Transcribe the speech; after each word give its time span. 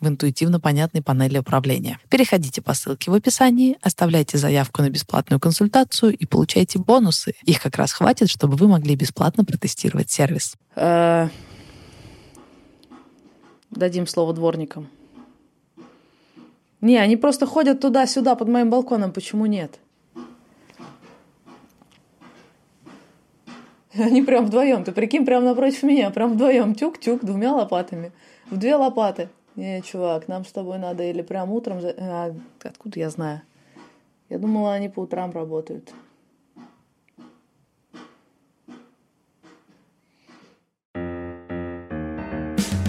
в 0.00 0.08
интуитивно 0.08 0.60
понятной 0.60 1.02
панели 1.02 1.38
управления. 1.38 1.98
Переходите 2.10 2.60
по 2.60 2.74
ссылке 2.74 3.10
в 3.10 3.14
описании, 3.14 3.78
оставляйте 3.80 4.38
заявку 4.38 4.82
на 4.82 4.90
бесплатную 4.90 5.40
консультацию 5.40 6.16
и 6.16 6.26
получайте 6.26 6.78
бонусы. 6.78 7.34
Их 7.44 7.62
как 7.62 7.76
раз 7.76 7.92
хватит, 7.92 8.28
чтобы 8.28 8.56
вы 8.56 8.68
могли 8.68 8.94
бесплатно 8.94 9.44
протестировать 9.44 10.10
сервис. 10.10 10.56
Э, 10.74 11.28
дадим 13.70 14.06
слово 14.06 14.34
дворникам. 14.34 14.88
Не, 16.80 16.98
они 16.98 17.16
просто 17.16 17.46
ходят 17.46 17.80
туда-сюда 17.80 18.34
под 18.34 18.48
моим 18.48 18.70
балконом. 18.70 19.12
Почему 19.12 19.46
нет? 19.46 19.78
Они 23.94 24.22
прям 24.22 24.46
вдвоем. 24.46 24.84
Ты 24.84 24.92
прикинь, 24.92 25.24
прям 25.24 25.44
напротив 25.44 25.82
меня. 25.82 26.10
Прям 26.10 26.34
вдвоем. 26.34 26.74
Тюк-тюк 26.74 27.24
двумя 27.24 27.54
лопатами. 27.54 28.12
В 28.50 28.58
две 28.58 28.76
лопаты. 28.76 29.30
Не, 29.56 29.80
чувак, 29.80 30.28
нам 30.28 30.44
с 30.44 30.52
тобой 30.52 30.78
надо 30.78 31.02
или 31.02 31.22
прям 31.22 31.50
утром... 31.50 31.80
А, 31.82 32.34
откуда 32.62 33.00
я 33.00 33.08
знаю? 33.08 33.40
Я 34.28 34.38
думала, 34.38 34.74
они 34.74 34.90
по 34.90 35.00
утрам 35.00 35.32
работают. 35.32 35.94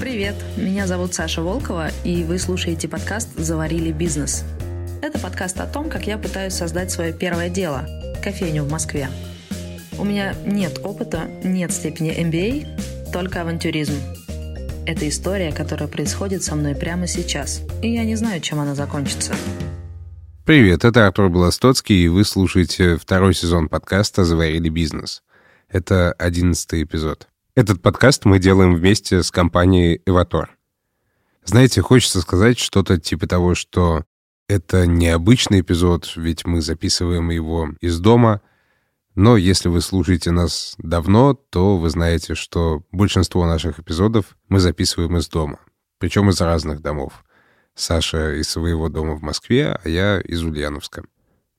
Привет, 0.02 0.36
меня 0.58 0.88
зовут 0.88 1.14
Саша 1.14 1.42
Волкова, 1.42 1.88
и 2.04 2.26
вы 2.26 2.38
слушаете 2.38 2.90
подкаст 2.90 3.30
«Заварили 3.38 3.94
бизнес». 3.94 4.44
Это 5.02 5.20
подкаст 5.20 5.62
о 5.62 5.68
том, 5.68 5.90
как 5.90 6.06
я 6.06 6.18
пытаюсь 6.18 6.54
создать 6.54 6.92
свое 6.92 7.14
первое 7.14 7.50
дело– 7.50 7.86
кофейню 8.23 8.64
в 8.64 8.72
Москве. 8.72 9.08
У 9.98 10.04
меня 10.04 10.34
нет 10.45 10.82
опыта, 10.84 11.30
нет 11.44 11.72
степени 11.72 12.12
MBA, 12.12 13.12
только 13.14 13.42
авантюризм– 13.42 13.94
это 14.88 15.08
история, 15.10 15.52
которая 15.52 15.90
происходит 15.90 16.44
со 16.44 16.56
мной 16.56 16.74
прямо 16.74 17.08
сейчас, 17.08 17.62
и 17.82 17.94
я 17.94 18.06
не 18.06 18.16
знаю, 18.16 18.40
чем 18.40 18.62
она 18.62 18.74
закончится. 18.74 19.36
Привет, 20.46 20.86
это 20.86 21.06
Артур 21.06 21.30
Белостоцкий, 21.30 22.06
и 22.06 22.08
вы 22.08 22.24
слушаете 22.24 22.96
второй 22.96 23.34
сезон 23.34 23.68
подкаста 23.68 24.24
«Заварили 24.24 24.70
бизнес». 24.70 25.24
Это 25.68 26.14
одиннадцатый 26.14 26.84
эпизод. 26.84 27.28
Этот 27.54 27.82
подкаст 27.82 28.24
мы 28.24 28.40
делаем 28.40 28.76
вместе 28.76 29.24
с 29.24 29.30
компанией 29.30 30.02
«Эватор». 30.06 30.58
Знаете, 31.44 31.82
хочется 31.82 32.22
сказать 32.22 32.58
что-то 32.58 32.98
типа 32.98 33.28
того, 33.28 33.56
что 33.56 34.06
это 34.48 34.88
необычный 34.88 35.60
эпизод, 35.60 36.14
ведь 36.16 36.46
мы 36.46 36.62
записываем 36.62 37.30
его 37.30 37.72
из 37.82 38.00
дома— 38.00 38.40
но 39.17 39.36
если 39.36 39.67
вы 39.67 39.82
слушаете 39.82 40.30
нас 40.30 40.76
давно, 40.78 41.33
то 41.33 41.80
вы 41.80 41.89
знаете, 41.89 42.36
что 42.36 42.83
большинство 42.92 43.48
наших 43.48 43.80
эпизодов 43.80 44.38
мы 44.48 44.60
записываем 44.60 45.17
из 45.17 45.28
дома. 45.28 45.58
Причем 45.98 46.30
из 46.30 46.39
разных 46.39 46.83
домов. 46.83 47.26
Саша 47.73 48.36
из 48.36 48.48
своего 48.48 48.89
дома 48.89 49.16
в 49.16 49.23
Москве, 49.23 49.80
а 49.83 49.89
я 49.89 50.22
из 50.22 50.44
Ульяновска. 50.44 51.04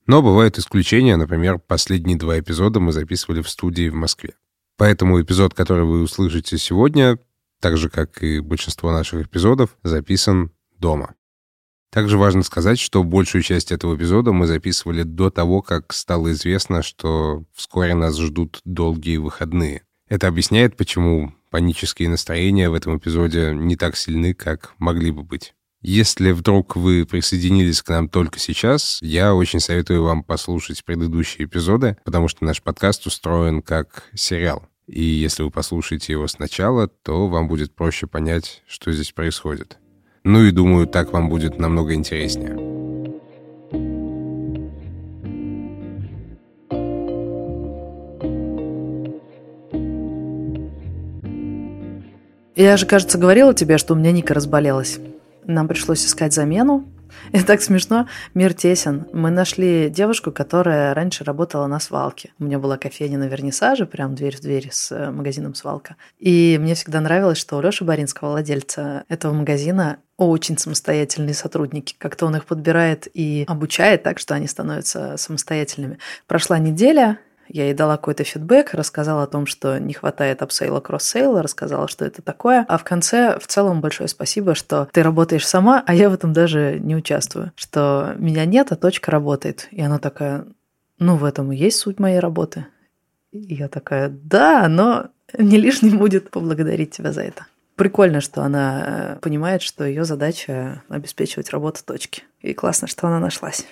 Но 0.06 0.22
бывают 0.22 0.56
исключения, 0.56 1.16
например, 1.16 1.58
последние 1.58 2.16
два 2.16 2.38
эпизода 2.38 2.78
мы 2.78 2.92
записывали 2.92 3.42
в 3.42 3.48
студии 3.48 3.88
в 3.88 3.94
Москве. 3.94 4.34
Поэтому 4.76 5.20
эпизод, 5.20 5.52
который 5.52 5.84
вы 5.84 6.02
услышите 6.02 6.58
сегодня, 6.58 7.18
так 7.58 7.76
же, 7.76 7.90
как 7.90 8.22
и 8.22 8.38
большинство 8.38 8.92
наших 8.92 9.26
эпизодов, 9.26 9.76
записан 9.82 10.52
дома. 10.78 11.16
Также 11.90 12.18
важно 12.18 12.42
сказать, 12.42 12.78
что 12.78 13.02
большую 13.02 13.42
часть 13.42 13.72
этого 13.72 13.96
эпизода 13.96 14.32
мы 14.32 14.46
записывали 14.46 15.04
до 15.04 15.30
того, 15.30 15.62
как 15.62 15.92
стало 15.92 16.32
известно, 16.32 16.82
что 16.82 17.44
вскоре 17.54 17.94
нас 17.94 18.18
ждут 18.18 18.60
долгие 18.64 19.16
выходные. 19.16 19.82
Это 20.08 20.28
объясняет, 20.28 20.76
почему 20.76 21.32
панические 21.50 22.08
настроения 22.08 22.68
в 22.68 22.74
этом 22.74 22.98
эпизоде 22.98 23.52
не 23.54 23.76
так 23.76 23.96
сильны, 23.96 24.34
как 24.34 24.74
могли 24.78 25.10
бы 25.10 25.22
быть. 25.22 25.54
Если 25.80 26.32
вдруг 26.32 26.76
вы 26.76 27.06
присоединились 27.06 27.82
к 27.82 27.88
нам 27.88 28.08
только 28.08 28.38
сейчас, 28.38 28.98
я 29.00 29.34
очень 29.34 29.60
советую 29.60 30.02
вам 30.02 30.24
послушать 30.24 30.84
предыдущие 30.84 31.46
эпизоды, 31.46 31.96
потому 32.04 32.28
что 32.28 32.44
наш 32.44 32.62
подкаст 32.62 33.06
устроен 33.06 33.62
как 33.62 34.04
сериал. 34.14 34.66
И 34.88 35.02
если 35.02 35.42
вы 35.42 35.50
послушаете 35.50 36.12
его 36.14 36.26
сначала, 36.26 36.88
то 36.88 37.28
вам 37.28 37.46
будет 37.46 37.74
проще 37.74 38.06
понять, 38.06 38.62
что 38.66 38.90
здесь 38.90 39.12
происходит. 39.12 39.78
Ну 40.30 40.44
и 40.44 40.50
думаю, 40.50 40.86
так 40.86 41.10
вам 41.14 41.30
будет 41.30 41.58
намного 41.58 41.94
интереснее. 41.94 42.52
Я 52.54 52.76
же, 52.76 52.84
кажется, 52.84 53.16
говорила 53.16 53.54
тебе, 53.54 53.78
что 53.78 53.94
у 53.94 53.96
меня 53.96 54.12
Ника 54.12 54.34
разболелась. 54.34 54.98
Нам 55.46 55.66
пришлось 55.66 56.04
искать 56.04 56.34
замену, 56.34 56.84
Это 57.32 57.46
так 57.46 57.60
смешно. 57.60 58.08
Мир 58.34 58.54
тесен. 58.54 59.06
Мы 59.12 59.30
нашли 59.30 59.90
девушку, 59.90 60.32
которая 60.32 60.94
раньше 60.94 61.24
работала 61.24 61.66
на 61.66 61.80
свалке. 61.80 62.32
У 62.38 62.44
меня 62.44 62.58
была 62.58 62.76
кофейня 62.76 63.18
на 63.18 63.24
вернисаже, 63.24 63.86
прям 63.86 64.14
дверь 64.14 64.36
в 64.36 64.40
дверь 64.40 64.68
с 64.70 64.92
э, 64.92 65.10
магазином 65.10 65.54
«Свалка». 65.54 65.96
И 66.18 66.58
мне 66.60 66.74
всегда 66.74 67.00
нравилось, 67.00 67.38
что 67.38 67.56
у 67.56 67.60
Лёши 67.60 67.84
Баринского, 67.84 68.30
владельца 68.30 69.04
этого 69.08 69.32
магазина, 69.32 69.98
очень 70.16 70.58
самостоятельные 70.58 71.34
сотрудники. 71.34 71.94
Как-то 71.96 72.26
он 72.26 72.36
их 72.36 72.44
подбирает 72.44 73.06
и 73.14 73.44
обучает 73.46 74.02
так, 74.02 74.18
что 74.18 74.34
они 74.34 74.48
становятся 74.48 75.16
самостоятельными. 75.16 75.98
Прошла 76.26 76.58
неделя, 76.58 77.18
я 77.48 77.64
ей 77.64 77.74
дала 77.74 77.96
какой-то 77.96 78.24
фидбэк, 78.24 78.74
рассказала 78.74 79.22
о 79.22 79.26
том, 79.26 79.46
что 79.46 79.78
не 79.78 79.94
хватает 79.94 80.42
апсейла, 80.42 80.80
кроссейла, 80.80 81.42
рассказала, 81.42 81.88
что 81.88 82.04
это 82.04 82.22
такое. 82.22 82.64
А 82.68 82.78
в 82.78 82.84
конце 82.84 83.38
в 83.38 83.46
целом 83.46 83.80
большое 83.80 84.08
спасибо, 84.08 84.54
что 84.54 84.88
ты 84.92 85.02
работаешь 85.02 85.46
сама, 85.46 85.82
а 85.86 85.94
я 85.94 86.10
в 86.10 86.14
этом 86.14 86.32
даже 86.32 86.78
не 86.78 86.94
участвую. 86.94 87.52
Что 87.56 88.14
меня 88.18 88.44
нет, 88.44 88.70
а 88.72 88.76
точка 88.76 89.10
работает. 89.10 89.68
И 89.70 89.80
она 89.80 89.98
такая, 89.98 90.46
ну 90.98 91.16
в 91.16 91.24
этом 91.24 91.50
и 91.52 91.56
есть 91.56 91.78
суть 91.78 91.98
моей 91.98 92.18
работы. 92.18 92.66
И 93.30 93.54
я 93.54 93.68
такая, 93.68 94.08
да, 94.08 94.68
но 94.68 95.08
не 95.36 95.58
лишним 95.58 95.98
будет 95.98 96.30
поблагодарить 96.30 96.90
тебя 96.90 97.12
за 97.12 97.22
это. 97.22 97.46
Прикольно, 97.76 98.20
что 98.20 98.42
она 98.42 98.84
э, 98.86 99.16
понимает, 99.20 99.62
что 99.62 99.84
ее 99.84 100.04
задача 100.04 100.82
обеспечивать 100.88 101.50
работу 101.50 101.84
точки. 101.84 102.24
И 102.40 102.52
классно, 102.52 102.88
что 102.88 103.06
она 103.06 103.20
нашлась. 103.20 103.66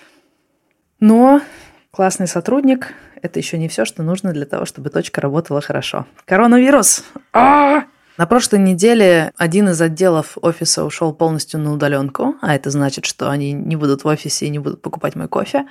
Но 1.00 1.42
классный 1.91 2.28
сотрудник– 2.28 2.92
это 3.26 3.38
еще 3.38 3.59
не 3.59 3.69
все, 3.69 3.84
что 3.84 4.03
нужно 4.03 4.32
для 4.32 4.47
того, 4.47 4.64
чтобы 4.64 4.91
точка 4.91 5.20
работала 5.20 5.60
хорошо. 5.60 6.06
Коронавирус! 6.25 7.04
А-а-а! 7.32 7.84
На 8.16 8.26
прошлой 8.26 8.60
неделе 8.60 9.32
один 9.37 9.69
из 9.69 9.81
отделов 9.81 10.38
офиса 10.41 10.84
ушел 10.84 11.12
полностью 11.12 11.60
на 11.60 11.74
удаленку, 11.74 12.36
а 12.41 12.54
это 12.54 12.71
значит, 12.71 13.04
что 13.04 13.30
они 13.30 13.53
не 13.53 13.77
будут 13.77 14.04
в 14.04 14.06
офисе 14.06 14.47
и 14.47 14.48
не 14.48 14.59
будут 14.59 14.80
покупать 14.80 15.16
мой 15.16 15.28
кофе. 15.28 15.66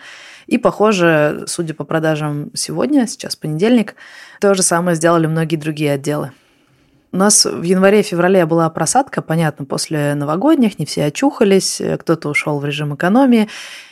И, 0.45 0.59
похоже, 0.59 1.45
судя 1.47 1.73
по 1.73 1.85
продажам 1.85 2.51
сегодня, 2.53 3.07
сейчас 3.07 3.35
понедельник, 3.35 3.95
то 4.39 4.53
же 4.53 4.61
самое 4.61 4.95
сделали 4.95 5.25
многие 5.25 5.55
другие 5.55 5.93
отделы. 5.93 6.33
У 7.15 7.17
нас 7.17 7.45
в 7.45 7.61
январе-феврале 7.61 8.45
была 8.45 8.69
просадка, 8.69 9.21
понятно, 9.21 9.63
после 9.63 10.15
новогодних, 10.15 10.79
не 10.79 10.85
все 10.85 11.05
очухались, 11.05 11.81
кто-то 11.99 12.27
ушел 12.27 12.59
в 12.59 12.65
режим 12.65 12.93
экономии. 12.93 13.47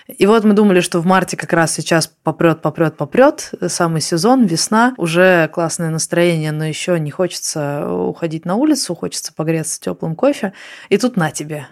И 0.09 0.25
вот 0.25 0.43
мы 0.43 0.51
думали, 0.51 0.81
что 0.81 0.99
в 0.99 1.05
марте 1.05 1.37
как 1.37 1.53
раз 1.53 1.73
сейчас 1.73 2.11
попрет, 2.23 2.61
попрет, 2.61 2.97
попрет, 2.97 3.53
самый 3.67 4.01
сезон, 4.01 4.43
весна, 4.43 4.93
уже 4.97 5.47
классное 5.53 5.89
настроение, 5.89 6.51
но 6.51 6.65
еще 6.65 6.99
не 6.99 7.11
хочется 7.11 7.89
уходить 7.89 8.43
на 8.43 8.55
улицу, 8.55 8.93
хочется 8.93 9.31
погреться 9.33 9.79
теплым 9.79 10.17
кофе. 10.17 10.51
И 10.89 10.97
тут 10.97 11.15
на 11.15 11.31
тебе. 11.31 11.67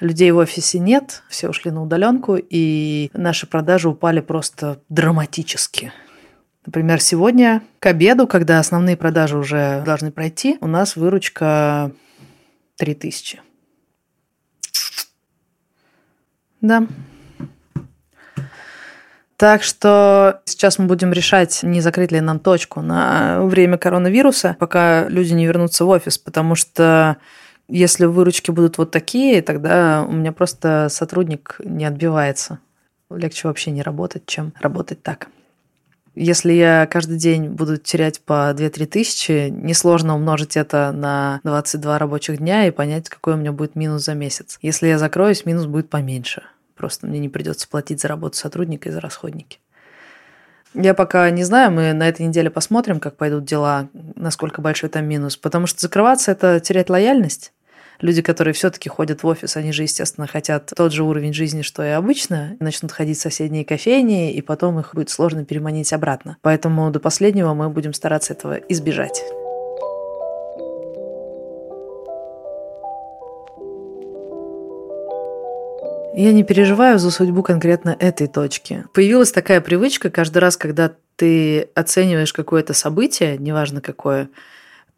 Людей 0.00 0.32
в 0.32 0.38
офисе 0.38 0.80
нет, 0.80 1.22
все 1.28 1.50
ушли 1.50 1.70
на 1.70 1.84
удаленку, 1.84 2.36
и 2.36 3.12
наши 3.12 3.46
продажи 3.46 3.88
упали 3.88 4.18
просто 4.18 4.80
драматически. 4.88 5.92
Например, 6.66 7.00
сегодня 7.00 7.62
к 7.78 7.86
обеду, 7.86 8.26
когда 8.26 8.58
основные 8.58 8.96
продажи 8.96 9.38
уже 9.38 9.82
должны 9.84 10.12
пройти, 10.12 10.58
у 10.60 10.66
нас 10.66 10.94
выручка 10.96 11.92
3000. 12.76 13.40
Да. 16.60 16.86
Так 19.36 19.62
что 19.62 20.42
сейчас 20.44 20.78
мы 20.78 20.84
будем 20.84 21.12
решать, 21.12 21.62
не 21.62 21.80
закрыть 21.80 22.12
ли 22.12 22.20
нам 22.20 22.38
точку 22.38 22.82
на 22.82 23.40
время 23.40 23.78
коронавируса, 23.78 24.54
пока 24.58 25.08
люди 25.08 25.32
не 25.32 25.46
вернутся 25.46 25.86
в 25.86 25.88
офис, 25.88 26.18
потому 26.18 26.54
что 26.54 27.16
если 27.66 28.04
выручки 28.04 28.50
будут 28.50 28.76
вот 28.76 28.90
такие, 28.90 29.40
тогда 29.40 30.04
у 30.06 30.12
меня 30.12 30.32
просто 30.32 30.88
сотрудник 30.90 31.58
не 31.64 31.86
отбивается. 31.86 32.58
Легче 33.08 33.48
вообще 33.48 33.70
не 33.70 33.80
работать, 33.80 34.26
чем 34.26 34.52
работать 34.60 35.02
так. 35.02 35.28
Если 36.14 36.52
я 36.52 36.88
каждый 36.90 37.18
день 37.18 37.48
буду 37.48 37.76
терять 37.76 38.20
по 38.20 38.52
2-3 38.52 38.86
тысячи, 38.86 39.48
несложно 39.48 40.16
умножить 40.16 40.56
это 40.56 40.92
на 40.92 41.40
22 41.44 41.98
рабочих 41.98 42.38
дня 42.38 42.66
и 42.66 42.72
понять, 42.72 43.08
какой 43.08 43.34
у 43.34 43.36
меня 43.36 43.52
будет 43.52 43.76
минус 43.76 44.04
за 44.04 44.14
месяц. 44.14 44.58
Если 44.60 44.88
я 44.88 44.98
закроюсь, 44.98 45.46
минус 45.46 45.66
будет 45.66 45.88
поменьше. 45.88 46.42
Просто 46.76 47.06
мне 47.06 47.20
не 47.20 47.28
придется 47.28 47.68
платить 47.68 48.00
за 48.00 48.08
работу 48.08 48.36
сотрудника 48.36 48.88
и 48.88 48.92
за 48.92 49.00
расходники. 49.00 49.58
Я 50.74 50.94
пока 50.94 51.28
не 51.30 51.44
знаю, 51.44 51.72
мы 51.72 51.92
на 51.92 52.08
этой 52.08 52.26
неделе 52.26 52.48
посмотрим, 52.48 53.00
как 53.00 53.16
пойдут 53.16 53.44
дела, 53.44 53.88
насколько 54.14 54.60
большой 54.60 54.88
там 54.88 55.04
минус. 55.06 55.36
Потому 55.36 55.66
что 55.66 55.80
закрываться– 55.80 56.30
это 56.32 56.60
терять 56.60 56.90
лояльность. 56.90 57.52
Люди, 58.00 58.22
которые 58.22 58.54
все-таки 58.54 58.88
ходят 58.88 59.22
в 59.22 59.26
офис, 59.26 59.56
они 59.56 59.72
же, 59.72 59.82
естественно, 59.82 60.26
хотят 60.26 60.72
тот 60.74 60.92
же 60.92 61.04
уровень 61.04 61.34
жизни, 61.34 61.60
что 61.60 61.84
и 61.84 61.90
обычно, 61.90 62.56
начнут 62.58 62.92
ходить 62.92 63.18
в 63.18 63.20
соседние 63.20 63.64
кофейни, 63.64 64.32
и 64.32 64.40
потом 64.40 64.80
их 64.80 64.94
будет 64.94 65.10
сложно 65.10 65.44
переманить 65.44 65.92
обратно. 65.92 66.38
Поэтому 66.40 66.90
до 66.90 66.98
последнего 66.98 67.52
мы 67.52 67.68
будем 67.68 67.92
стараться 67.92 68.32
этого 68.32 68.54
избежать. 68.68 69.22
Я 76.14 76.32
не 76.32 76.42
переживаю 76.42 76.98
за 76.98 77.10
судьбу 77.10 77.42
конкретно 77.42 77.96
этой 77.98 78.26
точки. 78.26 78.84
Появилась 78.94 79.30
такая 79.30 79.60
привычка 79.60 80.10
каждый 80.10 80.38
раз, 80.38 80.56
когда 80.56 80.92
ты 81.16 81.68
оцениваешь 81.74 82.32
какое-то 82.32 82.72
событие, 82.72 83.36
неважно 83.38 83.80
какое, 83.80 84.28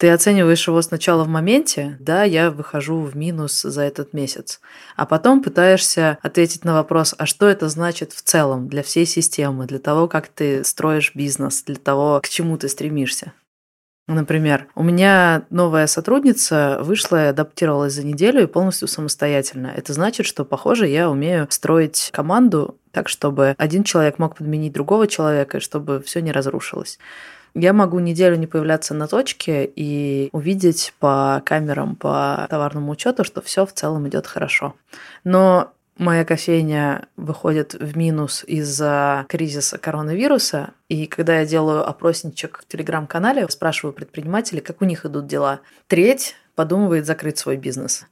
ты 0.02 0.10
оцениваешь 0.10 0.66
его 0.66 0.82
сначала 0.82 1.22
в 1.22 1.28
моменте, 1.28 1.96
да, 2.00 2.24
я 2.24 2.50
выхожу 2.50 3.02
в 3.02 3.16
минус 3.16 3.62
за 3.62 3.82
этот 3.82 4.12
месяц, 4.12 4.60
а 4.96 5.06
потом 5.06 5.44
пытаешься 5.44 6.18
ответить 6.22 6.64
на 6.64 6.74
вопрос, 6.74 7.14
а 7.18 7.24
что 7.24 7.46
это 7.46 7.68
значит 7.68 8.12
в 8.12 8.20
целом 8.20 8.66
для 8.66 8.82
всей 8.82 9.06
системы, 9.06 9.64
для 9.66 9.78
того, 9.78 10.08
как 10.08 10.26
ты 10.26 10.64
строишь 10.64 11.12
бизнес, 11.14 11.62
для 11.62 11.76
того, 11.76 12.18
к 12.20 12.28
чему 12.28 12.58
ты 12.58 12.68
стремишься. 12.68 13.32
Например, 14.08 14.66
у 14.74 14.82
меня 14.82 15.44
новая 15.50 15.86
сотрудница 15.86 16.78
вышла 16.80 17.26
и 17.26 17.28
адаптировалась 17.28 17.92
за 17.92 18.04
неделю 18.04 18.42
и 18.42 18.46
полностью 18.46 18.88
самостоятельно. 18.88 19.68
Это 19.68 19.92
значит, 19.92 20.26
что, 20.26 20.44
похоже, 20.44 20.88
я 20.88 21.08
умею 21.08 21.46
строить 21.48 22.10
команду 22.12 22.76
так, 22.90 23.08
чтобы 23.08 23.54
один 23.56 23.84
человек 23.84 24.18
мог 24.18 24.36
подменить 24.36 24.72
другого 24.72 25.06
человека, 25.06 25.58
и 25.58 25.60
чтобы 25.60 26.02
все 26.02 26.20
не 26.22 26.32
разрушилось. 26.32 26.98
Я 27.54 27.72
могу 27.72 27.98
неделю 27.98 28.36
не 28.36 28.46
появляться 28.46 28.94
на 28.94 29.06
точке 29.06 29.70
и 29.76 30.30
увидеть 30.32 30.94
по 30.98 31.42
камерам, 31.44 31.96
по 31.96 32.46
товарному 32.48 32.92
учету, 32.92 33.24
что 33.24 33.42
все 33.42 33.66
в 33.66 33.72
целом 33.72 34.08
идет 34.08 34.26
хорошо. 34.26 34.74
Но 35.24 35.72
моя 35.98 36.24
кофейня 36.24 37.08
выходит 37.16 37.74
в 37.74 37.96
минус 37.96 38.42
из-за 38.46 39.26
кризиса 39.28 39.76
коронавируса. 39.76 40.70
И 40.88 41.06
когда 41.06 41.40
я 41.40 41.46
делаю 41.46 41.86
опросничек 41.86 42.60
в 42.62 42.66
телеграм-канале, 42.66 43.46
спрашиваю 43.50 43.92
предпринимателей, 43.92 44.60
как 44.60 44.80
у 44.80 44.86
них 44.86 45.04
идут 45.04 45.26
дела. 45.26 45.60
Треть 45.88 46.36
подумывает 46.54 47.06
закрыть 47.06 47.38
свой 47.38 47.56
бизнес. 47.56 48.06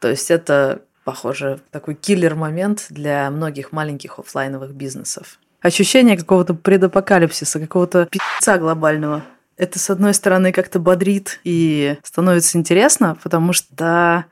То 0.00 0.08
есть 0.08 0.30
это, 0.30 0.82
похоже, 1.04 1.60
такой 1.70 1.94
киллер-момент 1.94 2.86
для 2.90 3.30
многих 3.30 3.72
маленьких 3.72 4.18
офлайновых 4.18 4.74
бизнесов. 4.74 5.38
Ощущение 5.66 6.16
какого-то 6.16 6.54
предапокалипсиса, 6.54 7.58
какого-то 7.58 8.06
пи***ца 8.06 8.56
глобального. 8.56 9.24
Это, 9.56 9.80
с 9.80 9.90
одной 9.90 10.14
стороны, 10.14 10.52
как-то 10.52 10.78
бодрит 10.78 11.40
и 11.42 11.96
становится 12.04 12.56
интересно, 12.56 13.18
потому 13.20 13.52
что 13.52 14.26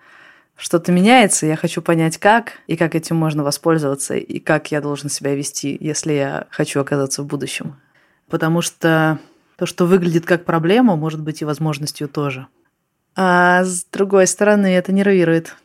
что-то 0.56 0.92
меняется, 0.92 1.46
я 1.46 1.56
хочу 1.56 1.82
понять, 1.82 2.18
как, 2.18 2.60
и 2.68 2.76
как 2.76 2.94
этим 2.94 3.16
можно 3.16 3.42
воспользоваться, 3.42 4.14
и 4.14 4.38
как 4.38 4.70
я 4.70 4.80
должен 4.80 5.10
себя 5.10 5.34
вести, 5.34 5.76
если 5.80 6.12
я 6.12 6.46
хочу 6.50 6.78
оказаться 6.78 7.24
в 7.24 7.26
будущем. 7.26 7.80
Потому 8.30 8.62
что 8.62 9.18
то, 9.56 9.66
что 9.66 9.86
выглядит 9.86 10.26
как 10.26 10.44
проблема, 10.44 10.94
может 10.94 11.20
быть 11.20 11.42
и 11.42 11.44
возможностью 11.44 12.06
тоже. 12.06 12.46
А 13.16 13.64
с 13.64 13.84
другой 13.92 14.28
стороны, 14.28 14.68
это 14.68 14.92
нервирует. 14.92 15.56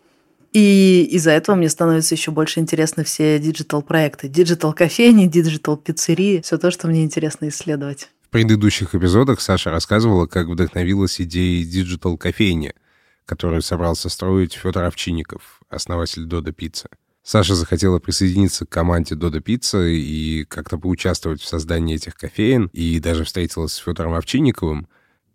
И 0.51 1.07
из-за 1.11 1.31
этого 1.31 1.55
мне 1.55 1.69
становится 1.69 2.15
еще 2.15 2.31
больше 2.31 2.59
интересны 2.59 3.03
все 3.03 3.39
диджитал-проекты. 3.39 4.27
Диджитал-кофейни, 4.27 5.27
диджитал-пиццерии, 5.27 6.41
все 6.41 6.57
то, 6.57 6.71
что 6.71 6.87
мне 6.87 7.03
интересно 7.03 7.49
исследовать. 7.49 8.09
В 8.27 8.29
предыдущих 8.29 8.95
эпизодах 8.95 9.41
Саша 9.41 9.71
рассказывала, 9.71 10.27
как 10.27 10.47
вдохновилась 10.47 11.19
идеей 11.21 11.63
диджитал-кофейни– 11.65 12.73
которую 13.29 13.61
собрался 13.61 14.09
строить 14.09 14.53
Федор 14.53 14.85
Овчинников, 14.85 15.61
основатель 15.69 16.25
Дода 16.25 16.51
Пицца. 16.51 16.89
Саша 17.21 17.53
захотела 17.53 17.99
присоединиться 17.99 18.65
к 18.65 18.69
команде 18.69 19.13
Дода 19.13 19.39
Пицца 19.39 19.85
и 19.85 20.45
как-то 20.45 20.79
поучаствовать 20.79 21.39
в 21.39 21.47
создании 21.47 21.95
этих 21.95 22.15
кофеен, 22.15 22.71
и 22.73 22.99
даже 22.99 23.25
встретилась 23.25 23.73
с 23.73 23.77
Федором 23.77 24.15
Овчинниковым, 24.15 24.87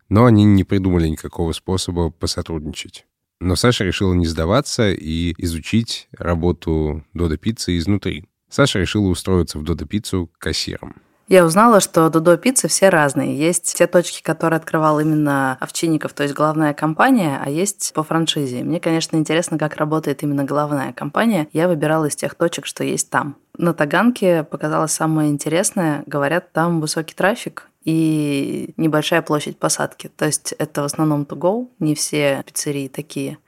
но 0.09 0.25
они 0.25 0.43
не 0.43 0.65
придумали 0.65 1.07
никакого 1.07 1.53
способа 1.53 2.11
посотрудничать. 2.11 3.07
Но 3.41 3.57
Саша 3.57 3.85
решила 3.85 4.15
не 4.15 4.27
сдаваться 4.27 4.91
и 4.91 5.35
изучить 5.39 6.09
работу 6.17 7.05
Дода 7.13 7.37
Пиццы 7.37 7.77
изнутри. 7.77 8.25
Саша 8.49 8.79
решила 8.79 9.09
устроиться 9.09 9.59
в 9.59 9.65
Дода 9.65 9.87
Пиццу 9.87 10.31
кассиром. 10.39 11.03
Я 11.27 11.47
узнала, 11.47 11.81
что 11.81 12.11
Додо 12.11 12.37
пиццы 12.37 12.69
все 12.69 12.91
разные. 12.91 13.39
Есть 13.39 13.75
те 13.77 13.87
точки, 13.87 14.23
которые 14.23 14.59
открывал 14.59 15.01
именно 15.01 15.57
Овчинников, 15.59 16.13
то 16.13 16.23
есть 16.23 16.35
главная 16.35 16.75
компания, 16.75 17.41
а 17.43 17.49
есть 17.49 17.93
по 17.95 18.03
франшизе. 18.03 18.63
Мне, 18.63 18.79
конечно, 18.79 19.17
интересно, 19.17 19.59
как 19.59 19.77
работает 19.77 20.23
именно 20.23 20.45
главная 20.45 20.93
компания. 20.93 21.49
Я 21.55 21.69
выбирала 21.69 22.07
из 22.07 22.17
тех 22.17 22.35
точек, 22.35 22.67
что 22.67 22.85
есть 22.85 23.09
там. 23.09 23.37
На 23.57 23.73
Таганке 23.73 24.45
показалось 24.45 24.93
самое 24.93 25.31
интересное. 25.31 26.03
Говорят, 26.07 26.53
там 26.53 26.81
высокий 26.83 27.15
трафик 27.15 27.71
и 27.85 28.75
небольшая 28.77 29.23
площадь 29.23 29.59
посадки. 29.59 30.11
То 30.17 30.27
есть 30.27 30.53
это 30.59 30.83
в 30.83 30.85
основном 30.85 31.23
to 31.23 31.37
go, 31.37 31.69
не 31.79 31.95
все 31.95 32.43
пиццерии 32.47 32.89
такие. 32.89 33.39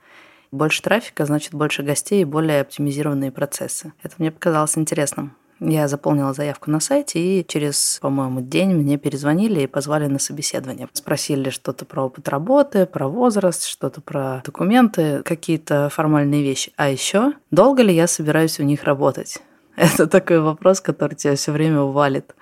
Больше 0.51 0.81
трафика, 0.81 1.25
значит 1.25 1.53
больше 1.53 1.83
гостей 1.83 2.21
и 2.21 2.25
более 2.25 2.61
оптимизированные 2.61 3.31
процессы. 3.31 3.93
Это 4.01 4.15
мне 4.17 4.31
показалось 4.31 4.77
интересным. 4.77 5.35
Я 5.59 5.87
заполнила 5.87 6.33
заявку 6.33 6.69
на 6.69 6.79
сайте, 6.79 7.19
и 7.19 7.45
через, 7.45 7.97
по-моему, 7.99 8.41
день 8.41 8.75
мне 8.75 8.97
перезвонили 8.97 9.61
и 9.61 9.67
позвали 9.67 10.05
на 10.05 10.19
собеседование. 10.19 10.87
Спросили 10.93 11.49
что-то 11.49 11.83
про 11.83 12.03
опыт 12.03 12.29
работы, 12.29 12.85
про 12.85 13.07
возраст, 13.07 13.65
что-то 13.65 13.99
про 13.99 14.43
документы, 14.45 15.23
какие-то 15.23 15.89
формальные 15.89 16.43
вещи. 16.43 16.71
А 16.75 16.89
еще, 16.89 17.33
долго 17.49 17.81
ли 17.81 17.93
я 17.93 18.05
собираюсь 18.05 18.59
у 18.59 18.63
них 18.63 18.83
работать? 18.83 19.39
Это 19.75 20.05
такой 20.05 20.39
вопрос, 20.41 20.79
который 20.79 21.15
тебя 21.15 21.35
все 21.35 21.51
время 21.51 21.81
увалит. 21.81 22.35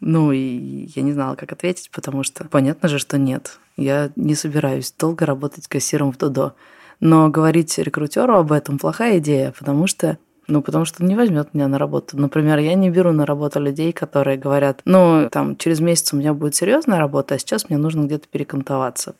Ну, 0.00 0.32
и 0.32 0.88
я 0.94 1.02
не 1.02 1.12
знала, 1.12 1.36
как 1.36 1.52
ответить, 1.52 1.90
потому 1.90 2.22
что 2.22 2.44
понятно 2.44 2.88
же, 2.88 2.98
что 2.98 3.18
нет. 3.18 3.58
Я 3.76 4.10
не 4.16 4.34
собираюсь 4.34 4.92
долго 4.98 5.26
работать 5.26 5.68
кассиром 5.68 6.12
в 6.12 6.18
Додо. 6.18 6.54
Но 7.00 7.28
говорить 7.28 7.78
рекрутеру 7.78 8.36
об 8.36 8.52
этом 8.52 8.78
плохая 8.78 9.18
идея, 9.18 9.54
потому 9.58 9.86
что 9.86 10.18
ну, 10.50 10.62
потому 10.62 10.84
что 10.84 11.02
он 11.02 11.08
не 11.08 11.14
возьмет 11.14 11.54
меня 11.54 11.68
на 11.68 11.78
работу. 11.78 12.18
Например, 12.18 12.58
я 12.58 12.74
не 12.74 12.90
беру 12.90 13.12
на 13.12 13.24
работу 13.24 13.60
людей, 13.60 13.92
которые 13.92 14.36
говорят, 14.36 14.80
ну, 14.84 15.28
там, 15.30 15.56
через 15.56 15.78
месяц 15.78 16.12
у 16.12 16.16
меня 16.16 16.34
будет 16.34 16.56
серьезная 16.56 16.98
работа, 16.98 17.36
а 17.36 17.38
сейчас 17.38 17.68
мне 17.68 17.78
нужно 17.78 18.04
где-то 18.06 18.26
перекантоваться. 18.26 19.14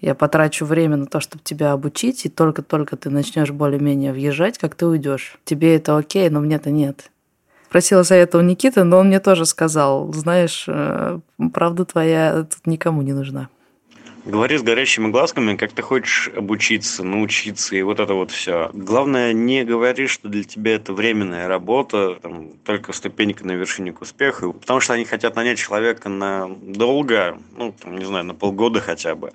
Я 0.00 0.14
потрачу 0.14 0.64
время 0.64 0.96
на 0.96 1.04
то, 1.04 1.20
чтобы 1.20 1.44
тебя 1.44 1.72
обучить, 1.72 2.24
и 2.24 2.30
только-только 2.30 2.96
ты 2.96 3.10
начнешь 3.10 3.50
более-менее 3.50 4.14
въезжать, 4.14 4.56
как 4.56 4.74
ты 4.74 4.86
уйдешь. 4.86 5.38
Тебе 5.44 5.76
это 5.76 5.98
окей, 5.98 6.30
но 6.30 6.40
мне-то 6.40 6.70
нет. 6.70 7.10
Просила 7.70 8.02
совета 8.02 8.38
у 8.38 8.40
Никиты, 8.40 8.82
но 8.82 8.98
он 8.98 9.06
мне 9.06 9.20
тоже 9.20 9.46
сказал, 9.46 10.12
знаешь, 10.12 10.64
э, 10.66 11.20
правда 11.52 11.84
твоя 11.84 12.42
тут 12.42 12.66
никому 12.66 13.00
не 13.02 13.12
нужна. 13.12 13.48
Говори 14.24 14.58
с 14.58 14.62
горящими 14.62 15.08
глазками, 15.08 15.56
как 15.56 15.72
ты 15.72 15.80
хочешь 15.80 16.28
обучиться, 16.36 17.04
научиться 17.04 17.76
и 17.76 17.82
вот 17.82 18.00
это 18.00 18.12
вот 18.14 18.32
все. 18.32 18.70
Главное, 18.74 19.32
не 19.32 19.64
говори, 19.64 20.08
что 20.08 20.28
для 20.28 20.42
тебя 20.42 20.74
это 20.74 20.92
временная 20.92 21.48
работа, 21.48 22.16
там, 22.20 22.50
только 22.64 22.92
ступенька 22.92 23.46
на 23.46 23.52
вершине 23.52 23.92
к 23.92 24.02
успеху, 24.02 24.52
потому 24.52 24.80
что 24.80 24.92
они 24.94 25.04
хотят 25.04 25.36
нанять 25.36 25.58
человека 25.58 26.08
на 26.08 26.48
долго, 26.60 27.38
ну, 27.56 27.72
там, 27.80 27.96
не 27.96 28.04
знаю, 28.04 28.24
на 28.24 28.34
полгода 28.34 28.80
хотя 28.80 29.14
бы. 29.14 29.32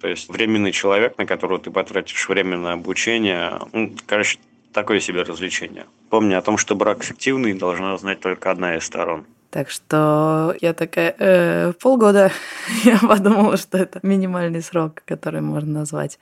То 0.00 0.08
есть 0.08 0.28
временный 0.28 0.72
человек, 0.72 1.18
на 1.18 1.26
которого 1.26 1.58
ты 1.58 1.70
потратишь 1.70 2.28
время 2.28 2.56
на 2.56 2.72
обучение, 2.72 3.60
ну, 3.72 3.94
короче, 4.06 4.38
такое 4.72 5.00
себе 5.00 5.22
развлечение. 5.22 5.86
Помни 6.10 6.34
о 6.34 6.42
том, 6.42 6.58
что 6.58 6.74
брак 6.74 7.02
фиктивный 7.02 7.54
должна 7.54 7.96
знать 7.98 8.20
только 8.20 8.50
одна 8.50 8.76
из 8.76 8.84
сторон. 8.84 9.26
Так 9.50 9.70
что 9.70 10.54
я 10.60 10.74
такая, 10.74 11.14
э, 11.18 11.72
полгода 11.80 12.30
я 12.84 12.98
подумала, 12.98 13.56
что 13.56 13.78
это 13.78 14.00
минимальный 14.02 14.62
срок, 14.62 15.02
который 15.06 15.40
можно 15.40 15.80
назвать. 15.80 16.18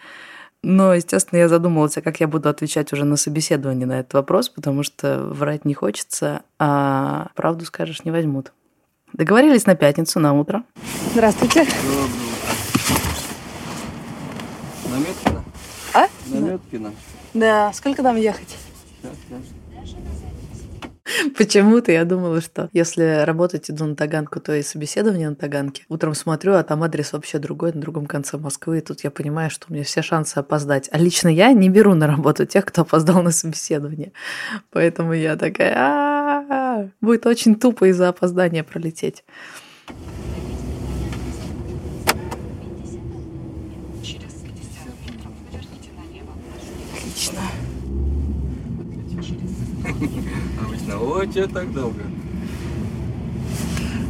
Но, 0.63 0.95
естественно, 0.95 1.39
я 1.39 1.49
задумалась, 1.49 1.97
а 1.97 2.03
как 2.03 2.21
я 2.21 2.29
буду 2.29 2.49
отвечать 2.49 2.93
уже 2.93 3.05
на 3.05 3.17
собеседовании 3.17 3.85
на 3.85 4.01
этот 4.01 4.15
вопрос, 4.15 4.49
потому 4.49 4.83
что 4.83 5.21
врать 5.21 5.65
не 5.65 5.75
хочется, 5.75 6.43
а 6.59 7.29
правду 7.35 7.65
скажешь 7.65 8.05
не 8.05 8.11
возьмут. 8.11 8.53
Договорились 9.13 9.67
на 9.67 9.77
пятницу, 9.77 10.19
на 10.19 10.33
утро. 10.33 10.65
Здравствуйте. 11.13 11.67
Наметкина? 14.91 15.45
А? 15.95 16.07
Наметкина. 16.27 16.93
Да, 17.37 17.71
сколько 17.75 18.03
нам 18.03 18.17
ехать? 18.17 18.57
Почему-то 21.37 21.93
я 21.93 22.05
думала, 22.05 22.41
что 22.41 22.71
если 22.73 23.25
работать 23.25 23.71
иду 23.71 23.85
на 23.85 23.95
Таганку, 23.95 24.41
то 24.41 24.55
и 24.55 24.63
собеседование 24.63 25.29
на 25.29 25.37
Таганке. 25.37 25.85
Утром 25.91 26.15
смотрю, 26.15 26.55
а 26.55 26.63
там 26.63 26.83
адрес 26.83 27.13
вообще 27.13 27.39
другой, 27.39 27.73
на 27.75 27.81
другом 27.81 28.07
конце 28.07 28.39
Москвы. 28.39 28.79
И 28.79 28.81
тут 28.81 29.05
я 29.05 29.11
понимаю, 29.11 29.51
что 29.51 29.67
у 29.69 29.75
меня 29.75 29.85
все 29.85 30.01
шансы 30.01 30.39
опоздать. 30.39 30.89
А 30.93 30.99
лично 30.99 31.29
я 31.29 31.53
не 31.53 31.69
беру 31.69 31.95
на 31.95 32.07
работу 32.07 32.47
тех, 32.47 32.65
кто 32.65 32.83
опоздал 32.83 33.23
на 33.23 33.31
собеседование. 33.31 34.13
Поэтому 34.71 35.13
я 35.13 35.37
такая, 35.37 35.75
«А-а-а, 35.77 36.89
будет 37.03 37.27
очень 37.27 37.55
тупо 37.55 37.91
из-за 37.91 38.09
опоздания 38.09 38.65
пролететь. 38.65 39.25
Отлично. 47.17 47.41
Обычно, 50.61 51.33
тебе 51.33 51.47
так 51.47 51.73
долго. 51.73 52.03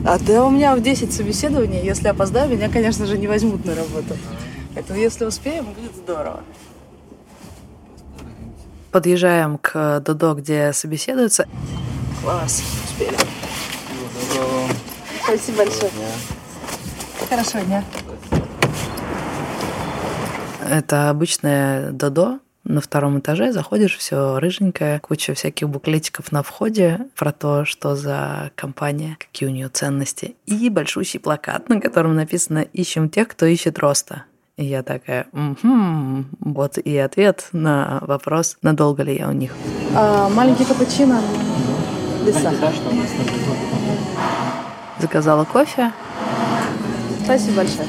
А 0.04 0.18
да 0.18 0.44
у 0.44 0.50
меня 0.50 0.74
в 0.74 0.82
10 0.82 1.12
собеседований. 1.12 1.84
Если 1.84 2.08
опоздаю, 2.08 2.50
меня, 2.50 2.68
конечно 2.68 3.06
же, 3.06 3.16
не 3.16 3.28
возьмут 3.28 3.64
на 3.64 3.74
работу. 3.74 4.16
Поэтому 4.74 4.98
если 4.98 5.24
успеем, 5.24 5.66
будет 5.66 5.94
здорово. 5.94 6.40
Подъезжаем 8.90 9.58
к 9.58 10.00
Додо, 10.00 10.34
где 10.34 10.72
собеседуются. 10.72 11.46
Класс, 12.22 12.62
успели. 12.84 13.16
Всего 13.16 14.34
доброго. 14.34 14.68
Спасибо 15.22 15.58
большое. 15.58 15.90
Хорошего 17.28 17.62
дня. 17.62 17.84
Это 20.68 21.10
обычное 21.10 21.90
Додо. 21.92 22.40
На 22.68 22.80
втором 22.80 23.20
этаже 23.20 23.52
заходишь, 23.52 23.96
все 23.96 24.40
рыженькое, 24.40 24.98
куча 24.98 25.34
всяких 25.34 25.68
буклетиков 25.68 26.32
на 26.32 26.42
входе 26.42 26.98
про 27.14 27.30
то, 27.30 27.64
что 27.64 27.94
за 27.94 28.50
компания, 28.56 29.16
какие 29.20 29.48
у 29.48 29.52
нее 29.52 29.68
ценности. 29.68 30.34
И 30.46 30.68
большущий 30.68 31.20
плакат, 31.20 31.68
на 31.68 31.80
котором 31.80 32.16
написано 32.16 32.58
«Ищем 32.72 33.08
тех, 33.08 33.28
кто 33.28 33.46
ищет 33.46 33.78
роста». 33.78 34.24
И 34.56 34.64
я 34.64 34.82
такая, 34.82 35.28
угу, 35.30 36.24
вот 36.40 36.78
и 36.78 36.96
ответ 36.96 37.48
на 37.52 38.00
вопрос, 38.02 38.56
надолго 38.62 39.04
ли 39.04 39.16
я 39.16 39.28
у 39.28 39.32
них. 39.32 39.54
А, 39.94 40.28
маленький 40.30 40.64
капучино 40.64 41.20
без 42.26 42.34
сахара. 42.34 42.72
Заказала 44.98 45.44
кофе, 45.44 45.92
Спасибо 47.22 47.58
большое. 47.58 47.88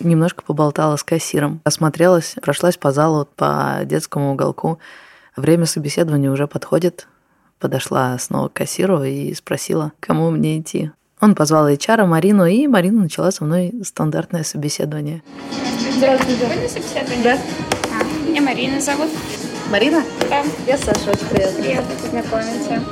Немножко 0.00 0.42
поболтала 0.42 0.96
с 0.96 1.02
кассиром, 1.04 1.60
осмотрелась, 1.64 2.34
прошлась 2.42 2.76
по 2.76 2.92
залу, 2.92 3.28
по 3.36 3.80
детскому 3.84 4.32
уголку. 4.32 4.78
Время 5.36 5.66
собеседования 5.66 6.30
уже 6.30 6.46
подходит. 6.46 7.08
Подошла 7.58 8.18
снова 8.18 8.48
к 8.48 8.54
кассиру 8.54 9.02
и 9.02 9.32
спросила, 9.34 9.92
кому 10.00 10.30
мне 10.30 10.58
идти. 10.60 10.90
Он 11.20 11.34
позвал 11.34 11.68
HR 11.70 12.04
Марину, 12.04 12.44
и 12.44 12.66
Марина 12.66 13.02
начала 13.02 13.30
со 13.30 13.44
мной 13.44 13.72
стандартное 13.84 14.44
собеседование. 14.44 15.22
Здравствуйте. 15.96 16.44
Сегодня 16.44 16.68
собеседование? 16.68 17.22
Да. 17.24 17.38
А, 17.98 18.28
меня 18.28 18.42
Марина 18.42 18.80
зовут. 18.80 19.08
Марина? 19.70 20.02
Да, 20.28 20.44
Я 20.66 20.76
Саша, 20.76 21.10
очень 21.10 21.26
приятно. 21.28 21.62
приятно 21.62 21.94
познакомиться. 22.02 22.82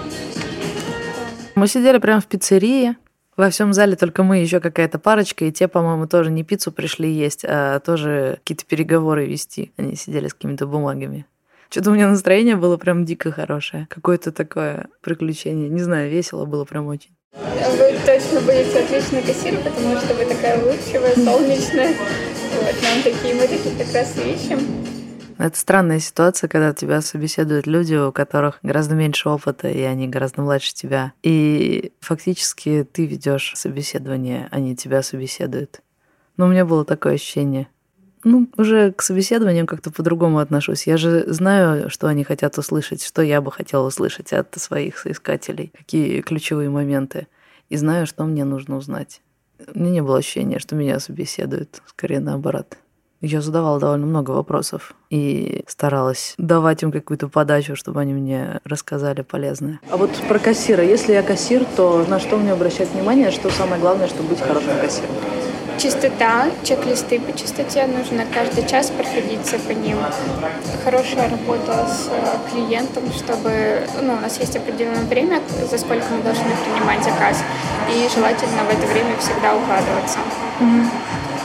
Мы 1.55 1.69
сидели 1.69 1.99
прямо 1.99 2.21
в 2.21 2.27
пиццерии. 2.27 2.97
Во 3.37 3.51
всем 3.51 3.73
зале 3.73 3.97
только 3.97 4.23
мы, 4.23 4.39
еще 4.39 4.61
какая-то 4.61 4.99
парочка, 5.01 5.45
и 5.45 5.53
те, 5.53 5.67
по-моему, 5.67 6.07
тоже 6.07 6.31
не 6.31 6.45
пиццу 6.45 6.71
пришли 6.71 7.11
есть, 7.11 7.45
а 7.45 7.81
тоже 7.81 8.39
какие-то 8.45 8.65
переговоры 8.65 9.27
вести. 9.27 9.73
Они 9.77 9.97
сидели 9.97 10.29
с 10.29 10.35
какими-то 10.35 10.67
бумагами. 10.67 11.27
Что-то 11.69 11.91
у 11.91 11.95
меня 11.95 12.09
настроение 12.09 12.55
было 12.55 12.77
прям 12.77 13.05
дико 13.05 13.33
хорошее. 13.33 13.89
Какое-то 13.91 14.31
такое 14.31 14.87
приключение. 15.01 15.69
Не 15.69 15.81
знаю, 15.81 16.11
весело 16.11 16.45
было 16.45 16.65
прям 16.65 16.87
очень. 16.87 17.11
Вы 17.33 17.99
точно 18.07 18.41
будете 18.43 18.85
отличный 18.85 19.23
кассир, 19.23 19.57
потому 19.59 19.97
что 19.97 20.15
вы 20.15 20.25
такая 20.27 20.63
улыбчивая, 20.63 21.15
солнечная. 21.17 21.95
Вот, 22.63 22.75
нам 22.83 23.03
такие, 23.03 23.35
мы 23.35 23.49
такие 23.49 23.75
как 23.77 23.93
раз 23.93 24.17
и 24.17 24.35
ищем. 24.35 24.94
Это 25.45 25.59
странная 25.59 25.99
ситуация, 26.01 26.49
когда 26.49 26.73
тебя 26.73 27.03
собеседуют 27.03 27.67
люди, 27.67 27.95
у 27.95 28.13
которых 28.13 28.61
гораздо 28.63 28.95
меньше 28.95 29.29
опыта, 29.29 29.69
и 29.69 29.83
они 29.83 30.09
гораздо 30.09 30.41
младше 30.41 30.73
тебя. 30.73 31.13
И 31.23 31.93
фактически 32.01 32.89
ты 32.91 33.05
ведешь 33.05 33.53
собеседование, 33.55 34.49
они 34.51 34.75
тебя 34.75 35.03
собеседуют. 35.03 35.83
Но 36.39 36.47
у 36.47 36.49
меня 36.49 36.65
было 36.65 36.87
такое 36.87 37.17
ощущение. 37.17 37.69
Ну, 38.25 38.49
уже 38.57 38.93
к 38.93 39.03
собеседованиям 39.03 39.67
как-то 39.67 39.91
по-другому 39.91 40.39
отношусь. 40.39 40.87
Я 40.87 40.97
же 40.97 41.31
знаю, 41.31 41.91
что 41.91 42.07
они 42.07 42.25
хотят 42.25 42.57
услышать, 42.57 43.05
что 43.05 43.21
я 43.21 43.43
бы 43.43 43.53
хотела 43.53 43.87
услышать 43.87 44.33
от 44.33 44.55
своих 44.55 44.97
соискателей, 44.97 45.75
какие 45.77 46.23
ключевые 46.23 46.71
моменты. 46.71 47.27
И 47.69 47.77
знаю, 47.77 48.07
что 48.07 48.25
мне 48.25 48.45
нужно 48.45 48.79
узнать. 48.79 49.21
У 49.75 49.79
меня 49.79 49.91
не 49.91 50.03
было 50.03 50.17
ощущения, 50.17 50.59
что 50.59 50.75
меня 50.75 50.99
собеседуют, 51.01 51.83
скорее 51.87 52.21
наоборот. 52.21 52.79
Я 53.27 53.41
задавала 53.41 53.81
довольно 53.81 54.05
много 54.05 54.33
вопросов 54.33 54.93
и 55.09 55.65
старалась 55.67 56.35
давать 56.37 56.83
им 56.83 56.93
какую-то 56.93 57.29
подачу, 57.29 57.75
чтобы 57.75 58.03
они 58.03 58.13
мне 58.13 58.61
рассказали 58.65 59.23
полезное. 59.23 59.81
А 59.91 59.97
вот 59.97 60.11
про 60.29 60.39
кассира. 60.39 60.85
Если 60.85 61.15
я 61.15 61.23
кассир, 61.23 61.65
то 61.75 62.05
на 62.07 62.21
что 62.21 62.37
мне 62.37 62.53
обращать 62.53 62.91
внимание, 62.91 63.31
что 63.31 63.49
самое 63.49 63.81
главное, 63.81 64.09
чтобы 64.09 64.29
быть 64.29 64.43
хорошим 64.43 64.79
кассиром? 64.79 65.09
Чистота, 65.79 66.51
чек-листы 66.65 67.19
по 67.19 67.37
чистоте 67.37 67.87
нужно 67.87 68.27
каждый 68.27 68.69
час 68.69 68.91
проходиться 68.91 69.59
по 69.59 69.71
ним. 69.71 69.97
Хорошая 70.85 71.31
работа 71.31 71.89
с 71.89 72.11
э, 72.11 72.51
клиентом, 72.53 73.05
чтобы 73.11 73.89
ну, 74.03 74.13
у 74.13 74.21
нас 74.21 74.39
есть 74.39 74.55
определенное 74.55 75.05
время, 75.07 75.41
за 75.71 75.79
сколько 75.79 76.05
мы 76.15 76.23
должны 76.23 76.45
принимать 76.63 77.03
заказ, 77.03 77.43
и 77.89 78.07
желательно 78.15 78.65
в 78.65 78.71
это 78.71 78.87
время 78.87 79.17
всегда 79.19 79.57
укладываться. 79.57 80.19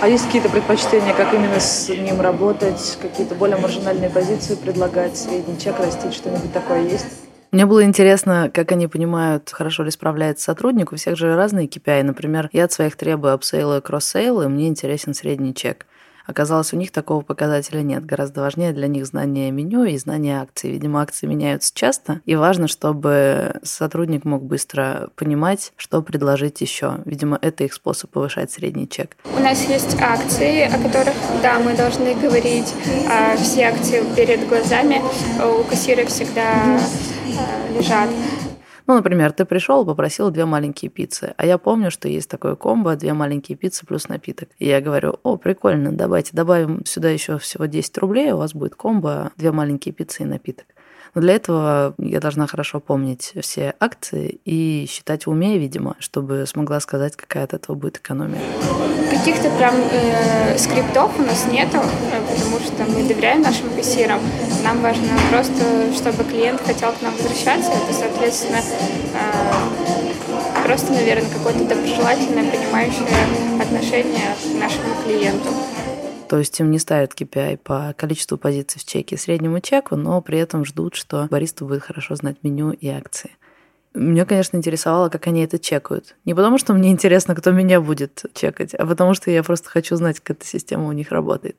А 0.02 0.08
есть 0.08 0.28
какие-то 0.28 0.48
предпочтения, 0.48 1.14
как 1.14 1.34
именно 1.34 1.60
с 1.60 1.90
ним 1.90 2.22
работать, 2.22 2.98
какие-то 3.02 3.36
более 3.36 3.58
маржинальные 3.58 4.10
позиции 4.10 4.56
предлагать, 4.56 5.18
средний 5.18 5.60
чек 5.60 5.78
растить, 5.78 6.14
что-нибудь 6.14 6.54
такое 6.54 6.84
есть? 6.84 7.06
Мне 7.52 7.66
было 7.66 7.84
интересно, 7.84 8.50
как 8.54 8.72
они 8.72 8.88
понимают, 8.88 9.50
хорошо 9.52 9.84
ли 9.84 9.92
справляется 9.92 10.46
сотрудник. 10.46 10.94
У 10.94 10.96
всех 10.96 11.18
же 11.18 11.36
разные 11.36 11.68
KPI. 11.68 12.04
Например, 12.04 12.50
я 12.54 12.66
от 12.66 12.72
своих 12.72 12.96
требую 12.96 13.34
апсейла 13.34 13.80
и 13.80 13.82
кроссейла, 13.82 14.44
и 14.44 14.48
мне 14.48 14.70
интересен 14.70 15.14
средний 15.14 15.54
чек. 15.54 15.86
Оказалось, 16.30 16.74
у 16.74 16.78
них 16.78 16.92
такого 16.92 17.22
показателя 17.22 17.82
нет. 17.82 18.06
Гораздо 18.06 18.42
важнее 18.42 18.72
для 18.72 18.86
них 18.88 19.08
знание 19.08 19.50
меню 19.50 19.84
и 19.86 19.98
знание 19.98 20.40
акций. 20.40 20.70
Видимо, 20.70 21.02
акции 21.02 21.26
меняются 21.26 21.72
часто, 21.74 22.22
и 22.26 22.36
важно, 22.36 22.68
чтобы 22.68 23.56
сотрудник 23.64 24.26
мог 24.26 24.44
быстро 24.44 25.10
понимать, 25.16 25.74
что 25.76 26.04
предложить 26.04 26.62
еще. 26.62 27.00
Видимо, 27.06 27.40
это 27.42 27.64
их 27.64 27.74
способ 27.74 28.12
повышать 28.12 28.52
средний 28.52 28.88
чек. 28.88 29.18
У 29.36 29.42
нас 29.42 29.68
есть 29.68 30.00
акции, 30.00 30.66
о 30.66 30.78
которых, 30.78 31.16
да, 31.42 31.58
мы 31.58 31.76
должны 31.76 32.14
говорить. 32.14 32.76
А 33.10 33.36
все 33.36 33.64
акции 33.64 34.04
перед 34.16 34.48
глазами 34.48 35.02
у 35.44 35.64
кассира 35.64 36.06
всегда 36.06 36.78
э, 37.26 37.76
лежат. 37.76 38.10
Ну, 38.90 38.96
например, 38.96 39.32
ты 39.34 39.46
пришел 39.46 39.84
и 39.84 39.86
попросил 39.86 40.32
две 40.32 40.46
маленькие 40.46 40.90
пиццы, 40.90 41.36
а 41.38 41.46
я 41.46 41.60
помню, 41.60 41.92
что 41.92 42.08
есть 42.08 42.28
такое 42.28 42.56
комбо, 42.56 42.96
две 42.96 43.14
маленькие 43.14 43.56
пиццы 43.56 43.86
плюс 43.86 44.10
напиток. 44.10 44.50
И 44.58 44.66
я 44.66 44.82
говорю, 44.82 45.20
о, 45.22 45.38
прикольно, 45.38 45.92
давайте 45.92 46.32
добавим 46.34 46.84
сюда 46.86 47.12
еще 47.12 47.38
всего 47.38 47.68
10 47.68 47.96
рублей, 48.00 48.32
у 48.32 48.38
вас 48.38 48.56
будет 48.56 48.74
комбо, 48.74 49.32
две 49.38 49.52
маленькие 49.52 49.94
пиццы 49.94 50.24
и 50.24 50.26
напиток. 50.26 50.66
Но 51.16 51.22
для 51.22 51.36
этого 51.36 51.94
я 51.98 52.20
должна 52.20 52.48
хорошо 52.48 52.80
помнить 52.80 53.34
все 53.42 53.74
акции 53.80 54.40
и 54.46 54.86
считать 54.90 55.26
в 55.26 55.30
уме, 55.30 55.58
видимо, 55.58 55.96
чтобы 56.00 56.46
смогла 56.48 56.80
сказать, 56.80 57.16
какая 57.16 57.46
от 57.46 57.54
этого 57.54 57.76
будет 57.76 57.98
экономия. 57.98 58.42
Каких-то 59.10 59.50
прям 59.52 59.76
э, 59.76 60.58
скриптов 60.58 61.12
у 61.20 61.24
нас 61.24 61.48
нету, 61.52 61.78
э, 61.78 62.36
потому 62.36 62.60
что 62.60 62.84
мы 62.86 63.08
доверяем 63.08 63.42
нашим 63.42 63.70
кассирам. 63.76 64.20
Нам 64.64 64.82
важно 64.82 65.08
просто, 65.32 65.94
чтобы 65.96 66.24
клиент 66.24 66.62
хотел 66.62 66.92
к 66.92 67.02
нам 67.02 67.14
возвращаться. 67.16 67.72
Это, 67.72 67.94
соответственно, 67.94 68.60
э, 68.60 70.64
просто, 70.64 70.94
наверное, 70.94 71.30
какое-то 71.30 71.66
доброжелательное, 71.66 72.52
понимающее 72.52 73.08
отношение 73.60 74.36
к 74.44 74.60
нашему 74.60 74.96
клиенту. 75.04 75.50
То 76.30 76.38
есть 76.38 76.60
им 76.60 76.70
не 76.70 76.78
ставят 76.78 77.20
KPI 77.20 77.58
по 77.58 77.96
количеству 77.98 78.38
позиций 78.38 78.80
в 78.80 78.86
чеке 78.86 79.18
среднему 79.18 79.60
чеку, 79.62 79.96
но 79.96 80.22
при 80.22 80.38
этом 80.38 80.64
ждут, 80.64 80.94
что 80.94 81.28
бариста 81.32 81.66
будет 81.66 81.82
хорошо 81.82 82.16
знать 82.16 82.38
меню 82.44 82.72
и 82.72 82.88
акции. 82.88 83.32
Меня, 83.96 84.26
конечно, 84.26 84.56
интересовало, 84.56 85.10
как 85.10 85.26
они 85.26 85.44
это 85.44 85.58
чекают. 85.58 86.16
Не 86.26 86.36
потому, 86.36 86.60
что 86.60 86.74
мне 86.74 86.92
интересно, 86.92 87.34
кто 87.34 87.50
меня 87.50 87.82
будет 87.82 88.26
чекать, 88.36 88.76
а 88.76 88.86
потому, 88.86 89.16
что 89.16 89.32
я 89.32 89.42
просто 89.42 89.70
хочу 89.70 89.96
знать, 89.96 90.20
как 90.20 90.38
эта 90.38 90.46
система 90.46 90.86
у 90.86 90.92
них 90.92 91.12
работает. 91.12 91.58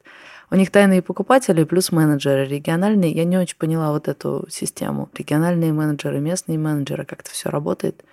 У 0.53 0.55
них 0.55 0.71
тайные 0.71 1.03
покупатели 1.03 1.65
плюс 1.65 1.91
менеджеры 1.91 2.47
региональные. 2.47 3.11
Я 3.11 3.25
не 3.25 3.39
очень 3.39 3.57
поняла 3.57 3.91
вот 3.91 4.07
эту 4.07 4.47
систему. 4.49 5.09
Региональные 5.15 5.73
менеджеры, 5.73 6.21
местные 6.21 6.59
менеджеры, 6.59 7.05
как 7.05 7.23
это 7.23 7.31
все 7.31 7.51
работает. 7.51 8.05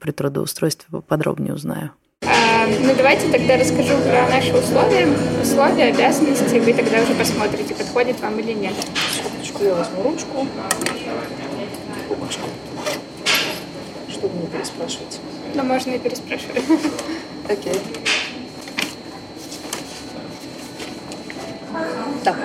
При 0.00 0.10
трудоустройстве 0.10 0.86
поподробнее 0.90 1.54
узнаю. 1.54 1.92
А, 2.64 2.66
ну, 2.66 2.94
давайте 2.96 3.28
тогда 3.30 3.56
расскажу 3.56 3.96
про 3.98 4.28
наши 4.28 4.54
условия. 4.54 5.06
Условия, 5.42 5.84
обязанности, 5.84 6.58
вы 6.58 6.72
тогда 6.72 7.02
уже 7.02 7.14
посмотрите, 7.14 7.74
подходит 7.74 8.20
вам 8.20 8.38
или 8.40 8.52
нет. 8.52 8.72
Секундочку, 9.14 9.64
я 9.64 9.74
возьму 9.74 10.02
ручку. 10.02 10.46
Бумажку. 12.08 12.48
Чтобы 14.08 14.38
не 14.38 14.46
переспрашивать. 14.46 15.20
Ну, 15.54 15.62
можно 15.62 15.90
и 15.90 15.98
переспрашивать. 15.98 16.62
Окей. 17.48 17.80
Так. 22.22 22.36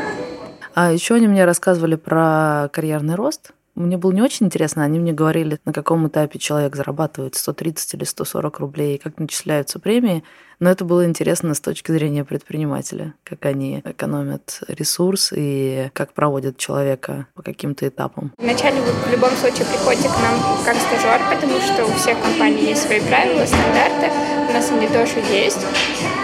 А 0.73 0.91
еще 0.91 1.15
они 1.15 1.27
мне 1.27 1.45
рассказывали 1.45 1.95
про 1.95 2.69
карьерный 2.73 3.15
рост. 3.15 3.51
Мне 3.75 3.97
было 3.97 4.11
не 4.11 4.21
очень 4.21 4.47
интересно. 4.47 4.83
Они 4.83 4.99
мне 4.99 5.13
говорили, 5.13 5.59
на 5.65 5.73
каком 5.73 6.07
этапе 6.07 6.39
человек 6.39 6.75
зарабатывает 6.75 7.35
130 7.35 7.93
или 7.93 8.03
140 8.03 8.59
рублей, 8.59 8.97
как 8.97 9.19
начисляются 9.19 9.79
премии. 9.79 10.23
Но 10.59 10.69
это 10.69 10.83
было 10.83 11.05
интересно 11.05 11.53
с 11.53 11.61
точки 11.61 11.91
зрения 11.91 12.25
предпринимателя, 12.25 13.13
как 13.23 13.45
они 13.45 13.81
экономят 13.85 14.61
ресурс 14.67 15.31
и 15.33 15.89
как 15.93 16.13
проводят 16.13 16.57
человека 16.57 17.27
по 17.33 17.41
каким-то 17.41 17.87
этапам. 17.87 18.33
Вначале 18.37 18.81
вы 18.81 18.91
в 18.91 19.11
любом 19.11 19.31
случае 19.31 19.65
приходите 19.65 20.09
к 20.09 20.19
нам 20.21 20.35
как 20.65 20.75
стажер, 20.75 21.21
потому 21.33 21.59
что 21.61 21.85
у 21.85 21.91
всех 21.93 22.21
компаний 22.21 22.65
есть 22.65 22.83
свои 22.83 22.99
правила, 22.99 23.45
стандарты. 23.45 24.11
У 24.49 24.51
нас 24.51 24.69
они 24.71 24.87
тоже 24.87 25.19
есть. 25.31 25.65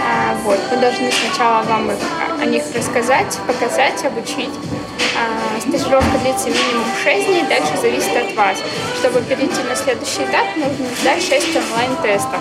А, 0.03 0.35
вот. 0.43 0.59
Мы 0.71 0.81
должны 0.81 1.09
сначала 1.11 1.63
вам 1.63 1.91
их, 1.91 1.97
о 2.41 2.45
них 2.45 2.63
рассказать, 2.75 3.39
показать, 3.47 4.03
обучить. 4.03 4.51
А, 5.17 5.59
стажировка 5.61 6.17
длится 6.19 6.49
минимум 6.49 6.85
6 7.03 7.27
дней, 7.27 7.43
дальше 7.43 7.77
зависит 7.81 8.15
от 8.15 8.35
вас. 8.35 8.57
Чтобы 8.99 9.21
перейти 9.21 9.61
на 9.63 9.75
следующий 9.75 10.23
этап, 10.23 10.45
нужно 10.55 10.85
сдать 11.01 11.23
6 11.23 11.55
онлайн-тестов. 11.55 12.39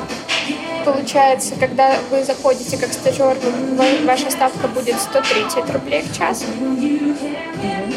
Получается, 0.84 1.54
когда 1.58 1.96
вы 2.10 2.24
заходите 2.24 2.76
как 2.76 2.92
стажер, 2.92 3.36
ваша 4.04 4.30
ставка 4.30 4.68
будет 4.68 5.00
130 5.00 5.70
рублей 5.70 6.02
в 6.02 6.16
час. 6.16 6.44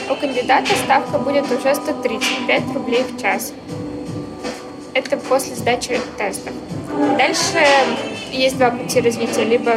У 0.09 0.15
кандидата 0.15 0.73
ставка 0.85 1.17
будет 1.17 1.51
уже 1.51 1.75
135 1.75 2.63
рублей 2.73 3.03
в 3.03 3.21
час. 3.21 3.51
Это 4.93 5.17
после 5.17 5.55
сдачи 5.55 5.99
тестов. 6.17 6.53
Дальше 7.17 7.65
есть 8.31 8.57
два 8.57 8.71
пути 8.71 9.01
развития, 9.01 9.43
либо 9.43 9.75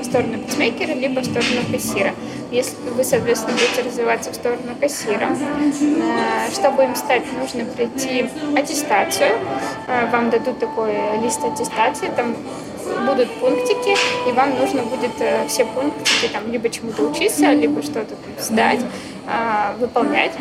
в 0.00 0.04
сторону 0.04 0.38
пицмейкера, 0.38 0.94
либо 0.94 1.20
в 1.20 1.24
сторону 1.24 1.62
кассира. 1.70 2.14
Если 2.50 2.74
вы, 2.96 3.04
соответственно, 3.04 3.52
будете 3.52 3.82
развиваться 3.82 4.32
в 4.32 4.34
сторону 4.34 4.74
кассира, 4.80 5.28
э, 5.30 6.50
чтобы 6.52 6.84
им 6.84 6.96
стать, 6.96 7.22
нужно 7.38 7.66
пройти 7.66 8.26
аттестацию. 8.56 9.32
Э, 9.86 10.10
вам 10.10 10.30
дадут 10.30 10.58
такой 10.58 10.94
лист 11.22 11.44
аттестации, 11.44 12.08
там 12.16 12.34
будут 13.06 13.30
пунктики, 13.38 13.94
и 14.26 14.32
вам 14.32 14.58
нужно 14.58 14.82
будет 14.84 15.10
э, 15.20 15.46
все 15.46 15.66
пунктики 15.66 16.28
там 16.32 16.50
либо 16.50 16.70
чему-то 16.70 17.02
учиться, 17.02 17.52
либо 17.52 17.82
что-то 17.82 18.14
сдать, 18.38 18.80
выполнять. 19.78 20.32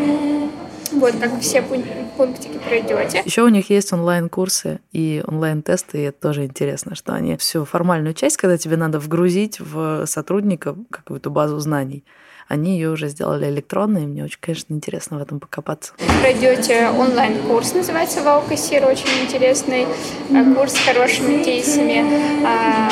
Вот, 0.92 1.14
как 1.20 1.40
все 1.42 1.62
пунктики 1.62 2.60
пройдете. 2.68 3.22
Еще 3.26 3.44
у 3.44 3.50
них 3.50 3.70
есть 3.70 3.94
онлайн-курсы 3.94 4.80
и 4.92 5.24
онлайн-тесты, 5.26 6.00
и 6.00 6.02
это 6.04 6.20
тоже 6.20 6.46
интересно, 6.46 6.96
что 6.96 7.14
они 7.14 7.38
всю 7.38 7.66
формальную 7.66 8.14
часть, 8.14 8.38
когда 8.38 8.58
тебе 8.58 8.78
надо 8.78 9.00
вгрузить 9.00 9.60
в 9.60 10.06
сотрудника 10.06 10.76
какую-то 10.90 11.30
базу 11.30 11.60
знаний, 11.60 12.04
они 12.48 12.76
ее 12.76 12.92
уже 12.92 13.10
сделали 13.10 13.50
электронной, 13.50 14.04
и 14.04 14.08
мне 14.08 14.24
очень, 14.24 14.40
конечно, 14.40 14.74
интересно 14.74 15.18
в 15.18 15.22
этом 15.22 15.40
покопаться. 15.40 15.94
Пройдете 16.22 16.90
онлайн-курс, 16.90 17.74
называется 17.74 18.24
«Вау 18.24 18.42
кассир», 18.48 18.86
очень 18.86 19.10
интересный 19.26 19.86
э, 20.30 20.56
курс 20.56 20.74
с 20.74 20.80
хорошими 20.80 21.44
кейсами. 21.44 22.06
А, 22.46 22.90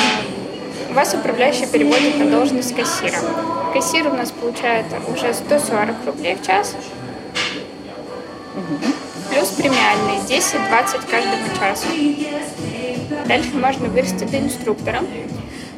вас 0.92 1.14
управляющий 1.14 1.66
переводит 1.66 2.18
на 2.18 2.30
должность 2.30 2.74
кассира. 2.74 3.18
Кассир 3.72 4.08
у 4.08 4.14
нас 4.14 4.30
получает 4.30 4.86
уже 5.08 5.32
140 5.32 5.94
рублей 6.06 6.36
в 6.36 6.46
час, 6.46 6.76
Плюс 9.30 9.48
премиальные 9.50 10.20
10-20 10.20 11.10
каждому 11.10 11.46
часу. 11.58 11.86
Дальше 13.26 13.54
можно 13.54 13.88
вырасти 13.88 14.24
до 14.24 14.38
инструктора. 14.38 15.02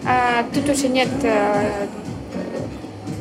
А, 0.05 0.45
тут 0.55 0.69
уже 0.69 0.89
нет 0.89 1.09
э, 1.23 1.87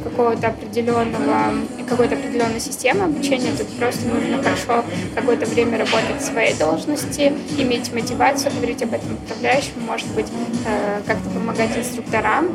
какого-то 0.04 0.48
определенного, 0.48 1.54
какой-то 1.90 2.16
определенной 2.16 2.60
системы 2.60 3.06
обучения. 3.06 3.52
Тут 3.58 3.68
просто 3.78 4.08
нужно 4.08 4.42
хорошо 4.42 4.86
какое-то 5.16 5.46
время 5.46 5.80
работать 5.80 6.22
в 6.22 6.26
своей 6.26 6.54
должности, 6.56 7.34
иметь 7.58 7.92
мотивацию, 7.94 8.52
говорить 8.56 8.82
об 8.84 8.94
этом 8.94 9.14
управляющему, 9.14 9.82
может 9.86 10.08
быть, 10.10 10.28
э, 10.66 11.02
как-то 11.06 11.30
помогать 11.30 11.76
инструкторам, 11.78 12.50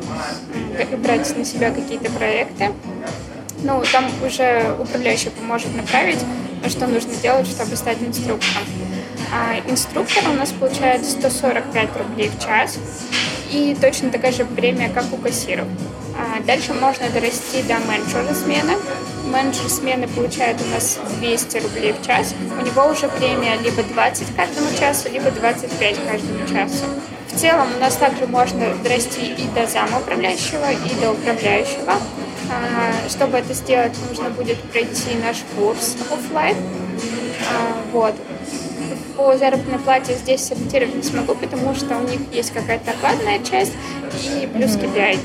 брать 0.99 1.37
на 1.37 1.45
себя 1.45 1.71
какие-то 1.71 2.11
проекты. 2.13 2.71
Ну, 3.63 3.83
там 3.93 4.07
уже 4.25 4.75
управляющий 4.79 5.31
поможет 5.31 5.75
направить 5.77 6.19
что 6.69 6.87
нужно 6.87 7.15
делать, 7.17 7.47
чтобы 7.47 7.77
стать 7.77 7.99
инструктором. 8.01 8.67
А 9.33 9.59
инструктор 9.69 10.29
у 10.29 10.35
нас 10.35 10.51
получает 10.51 11.05
145 11.05 11.97
рублей 11.97 12.29
в 12.29 12.43
час 12.43 12.79
и 13.51 13.77
точно 13.81 14.11
такая 14.11 14.33
же 14.33 14.45
премия, 14.45 14.89
как 14.89 15.13
у 15.13 15.17
кассиров. 15.17 15.67
А 16.17 16.43
дальше 16.43 16.75
можно 16.75 17.09
дорасти 17.09 17.63
до 17.63 17.79
менеджера 17.79 18.35
смены. 18.35 18.75
Менеджер 19.27 19.69
смены 19.71 20.07
получает 20.09 20.59
у 20.61 20.75
нас 20.75 20.99
200 21.19 21.59
рублей 21.59 21.95
в 21.95 22.07
час. 22.07 22.35
У 22.61 22.65
него 22.65 22.87
уже 22.89 23.09
премия 23.09 23.57
либо 23.57 23.83
20 23.83 24.37
каждому 24.37 24.69
часу, 24.79 25.09
либо 25.11 25.31
25 25.31 25.97
каждому 26.07 26.47
часу. 26.47 26.85
В 27.29 27.39
целом 27.39 27.69
у 27.75 27.81
нас 27.81 27.97
также 27.97 28.27
можно 28.27 28.75
дорасти 28.85 29.25
и 29.25 29.49
до 29.55 29.67
зама 29.67 30.01
управляющего, 30.01 30.71
и 30.71 31.01
до 31.01 31.13
управляющего. 31.13 31.95
А, 32.53 33.09
чтобы 33.09 33.39
это 33.39 33.55
сделать, 33.55 33.93
нужно 34.09 34.31
будет 34.31 34.61
пройти 34.65 35.17
наш 35.23 35.39
курс 35.57 35.97
офлайн. 36.11 36.57
А, 37.51 37.83
вот. 37.93 38.15
По 39.17 39.37
заработной 39.37 39.79
плате 39.79 40.15
здесь 40.15 40.43
сориентировать 40.43 40.95
не 40.95 41.03
смогу, 41.03 41.35
потому 41.35 41.75
что 41.75 41.97
у 41.97 42.03
них 42.03 42.21
есть 42.33 42.53
какая-то 42.53 42.91
окладная 42.91 43.39
часть 43.43 43.73
и 44.25 44.47
плюс 44.47 44.73
KPI. 44.73 45.19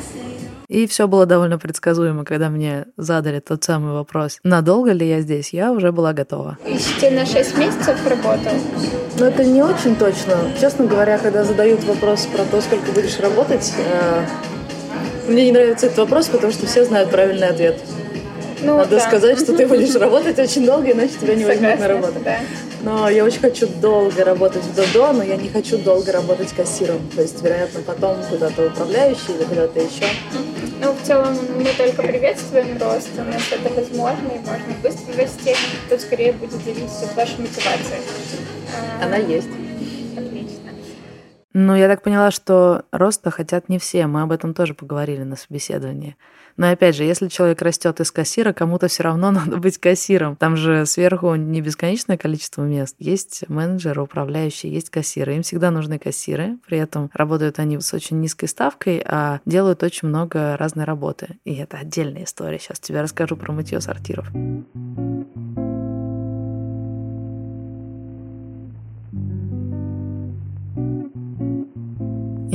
И 0.68 0.86
все 0.86 1.08
было 1.08 1.26
довольно 1.26 1.58
предсказуемо, 1.58 2.26
когда 2.26 2.50
мне 2.50 2.88
задали 2.98 3.40
тот 3.40 3.64
самый 3.64 3.94
вопрос, 3.94 4.40
надолго 4.44 4.92
ли 4.92 5.08
я 5.08 5.22
здесь, 5.22 5.54
я 5.54 5.72
уже 5.72 5.94
была 5.94 6.12
готова. 6.12 6.58
Ищите 6.66 7.10
на 7.12 7.26
6 7.26 7.58
месяцев 7.58 8.06
работал? 8.06 8.52
Но 9.18 9.26
это 9.26 9.46
не 9.46 9.64
очень 9.64 9.96
точно. 9.96 10.36
Честно 10.60 10.86
говоря, 10.86 11.18
когда 11.18 11.46
задают 11.46 11.84
вопрос 11.86 12.26
про 12.26 12.44
то, 12.44 12.60
сколько 12.62 12.92
будешь 12.92 13.18
работать, 13.20 13.74
э, 13.78 14.26
мне 15.28 15.46
не 15.46 15.52
нравится 15.52 15.88
этот 15.88 16.00
вопрос, 16.00 16.28
потому 16.28 16.52
что 16.52 16.66
все 16.66 16.86
знают 16.86 17.10
правильный 17.10 17.48
ответ. 17.48 17.80
Ну, 18.62 18.78
Надо 18.78 18.96
да. 18.96 19.00
сказать, 19.00 19.40
что 19.40 19.56
ты 19.56 19.68
будешь 19.68 19.94
работать 20.00 20.40
очень 20.40 20.66
долго, 20.66 20.92
иначе 20.92 21.14
тебя 21.22 21.36
не 21.36 21.44
Согласна, 21.44 21.68
возьмут 21.68 21.80
на 21.80 21.88
работу. 21.88 22.20
Да. 22.24 22.38
Но 22.82 23.10
я 23.10 23.24
очень 23.24 23.40
хочу 23.40 23.68
долго 23.68 24.24
работать 24.24 24.64
в 24.64 24.76
ДОДО, 24.76 25.14
но 25.14 25.24
я 25.24 25.36
не 25.36 25.50
хочу 25.50 25.78
долго 25.78 26.12
работать 26.12 26.52
кассиром. 26.54 27.00
То 27.16 27.22
есть, 27.22 27.42
вероятно, 27.44 27.82
потом 27.82 28.18
куда-то 28.30 28.68
управляющий 28.68 29.34
или 29.38 29.44
куда-то 29.44 29.80
еще. 29.80 30.06
Ну, 30.82 30.94
в 30.94 31.06
целом, 31.06 31.38
мы 31.56 31.66
только 31.78 32.02
приветствуем 32.04 32.78
рост. 32.80 33.10
У 33.18 33.24
нас 33.24 33.42
это 33.52 33.74
возможно, 33.74 34.28
и 34.28 34.40
можно 34.40 34.74
быстро 34.82 35.16
расти. 35.18 35.56
Тут 35.90 36.02
скорее 36.02 36.34
будет 36.34 36.54
зависеть 36.54 37.04
от 37.04 37.16
вашей 37.16 37.40
мотивации. 37.40 38.00
Она 39.02 39.18
есть. 39.18 39.50
Ну, 41.60 41.76
я 41.76 41.88
так 41.88 42.04
поняла, 42.04 42.30
что 42.30 42.86
роста 42.92 43.32
хотят 43.32 43.68
не 43.68 43.80
все. 43.80 44.06
Мы 44.06 44.22
об 44.22 44.32
этом 44.32 44.54
тоже 44.54 44.76
поговорили 44.76 45.24
на 45.24 45.36
собеседовании. 45.36 46.16
Но 46.56 46.70
опять 46.70 46.96
же, 46.96 47.04
если 47.04 47.30
человек 47.30 47.64
растет 47.64 48.00
из 48.00 48.12
кассира, 48.12 48.54
кому-то 48.54 48.88
все 48.88 49.02
равно 49.02 49.32
надо 49.32 49.58
быть 49.58 49.80
кассиром. 49.80 50.36
Там 50.36 50.56
же 50.56 50.86
сверху 50.86 51.34
не 51.34 51.62
бесконечное 51.62 52.16
количество 52.16 52.62
мест. 52.62 52.96
Есть 53.00 53.44
менеджеры, 53.48 54.04
управляющие, 54.04 54.72
есть 54.72 54.92
кассиры. 54.92 55.34
Им 55.34 55.42
всегда 55.42 55.72
нужны 55.72 55.98
кассиры. 55.98 56.60
При 56.68 56.78
этом 56.78 57.10
работают 57.12 57.58
они 57.58 57.80
с 57.80 57.92
очень 57.92 58.20
низкой 58.20 58.46
ставкой, 58.46 59.02
а 59.04 59.40
делают 59.48 59.82
очень 59.82 60.10
много 60.10 60.58
разной 60.58 60.86
работы. 60.86 61.40
И 61.44 61.56
это 61.56 61.78
отдельная 61.78 62.26
история. 62.26 62.60
Сейчас 62.60 62.80
тебе 62.80 63.02
расскажу 63.02 63.36
про 63.36 63.52
мытье 63.52 63.82
сортиров. 63.82 64.28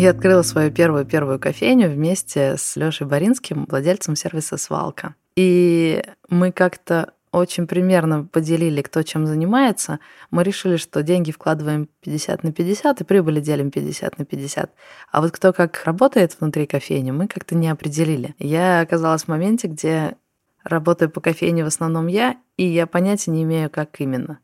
Я 0.03 0.11
открыла 0.11 0.43
свою 0.43 0.73
первую-первую 0.73 1.38
кофейню 1.38 1.88
вместе 1.88 2.57
с 2.57 2.75
Лешей 2.75 3.07
Боринским, 3.07 3.67
владельцем 3.71 4.17
сервиса 4.17 4.57
«Свалка». 4.57 5.15
И 5.37 6.03
мы 6.29 6.51
как-то 6.51 7.12
очень 7.31 7.69
примерно 7.69 8.25
поделили, 8.25 8.83
кто 8.83 9.05
чем 9.05 9.29
занимается. 9.29 10.01
Мы 10.33 10.43
решили, 10.43 10.75
что 10.75 11.05
деньги 11.05 11.31
вкладываем 11.31 11.88
50 12.01 12.43
на 12.43 12.51
50 12.51 13.01
и 13.01 13.05
прибыли 13.05 13.38
делим 13.38 13.71
50 13.71 14.19
на 14.19 14.25
50. 14.25 14.73
А 15.12 15.21
вот 15.21 15.31
кто 15.31 15.53
как 15.53 15.85
работает 15.85 16.37
внутри 16.41 16.67
кофейни, 16.67 17.12
мы 17.12 17.29
как-то 17.29 17.55
не 17.55 17.69
определили. 17.69 18.35
Я 18.41 18.81
оказалась 18.81 19.23
в 19.23 19.29
моменте, 19.29 19.69
где 19.69 20.17
работаю 20.65 21.11
по 21.12 21.21
кофейне 21.21 21.62
в 21.62 21.69
основном 21.69 22.09
я, 22.09 22.38
и 22.57 22.65
я 22.65 22.88
понятия 22.88 23.31
не 23.31 23.45
имею, 23.45 23.71
как 23.71 24.01
именно. 24.01 24.41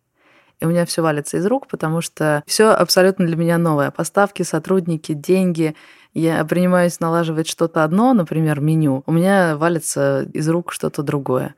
И 0.61 0.65
у 0.65 0.69
меня 0.69 0.85
все 0.87 1.03
валится 1.03 1.37
из 1.37 1.47
рук, 1.47 1.69
потому 1.69 2.01
что 2.01 2.43
все 2.47 2.71
абсолютно 2.71 3.27
для 3.27 3.37
меня 3.37 3.59
новое. 3.59 3.91
Поставки, 3.91 4.43
сотрудники, 4.43 5.13
деньги. 5.13 5.75
Я 6.15 6.45
принимаюсь 6.45 7.01
налаживать 7.01 7.47
что-то 7.49 7.85
одно, 7.85 8.13
например, 8.13 8.61
меню. 8.61 9.03
У 9.07 9.13
меня 9.13 9.57
валится 9.57 10.29
из 10.33 10.49
рук 10.49 10.73
что-то 10.73 11.03
другое. 11.03 11.55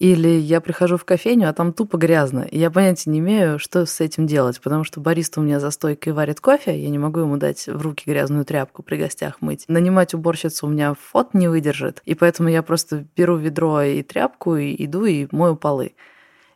Или 0.00 0.28
я 0.28 0.60
прихожу 0.60 0.96
в 0.96 1.04
кофейню, 1.04 1.48
а 1.48 1.52
там 1.52 1.72
тупо 1.72 1.96
грязно. 1.96 2.40
И 2.40 2.58
я 2.58 2.70
понятия 2.70 3.10
не 3.10 3.20
имею, 3.20 3.60
что 3.60 3.86
с 3.86 4.00
этим 4.00 4.26
делать, 4.26 4.60
потому 4.60 4.82
что 4.82 5.00
бариста 5.00 5.40
у 5.40 5.44
меня 5.44 5.60
за 5.60 5.70
стойкой 5.70 6.12
варит 6.12 6.40
кофе, 6.40 6.76
я 6.76 6.90
не 6.90 6.98
могу 6.98 7.20
ему 7.20 7.36
дать 7.36 7.68
в 7.68 7.80
руки 7.80 8.02
грязную 8.04 8.44
тряпку 8.44 8.82
при 8.82 8.96
гостях 8.96 9.40
мыть. 9.40 9.64
Нанимать 9.68 10.12
уборщицу 10.12 10.66
у 10.66 10.70
меня 10.70 10.94
фот 11.00 11.32
не 11.32 11.46
выдержит, 11.46 12.02
и 12.04 12.14
поэтому 12.14 12.48
я 12.48 12.64
просто 12.64 13.06
беру 13.16 13.36
ведро 13.36 13.82
и 13.82 14.02
тряпку 14.02 14.56
и 14.56 14.84
иду 14.84 15.04
и 15.04 15.28
мою 15.30 15.54
полы. 15.54 15.94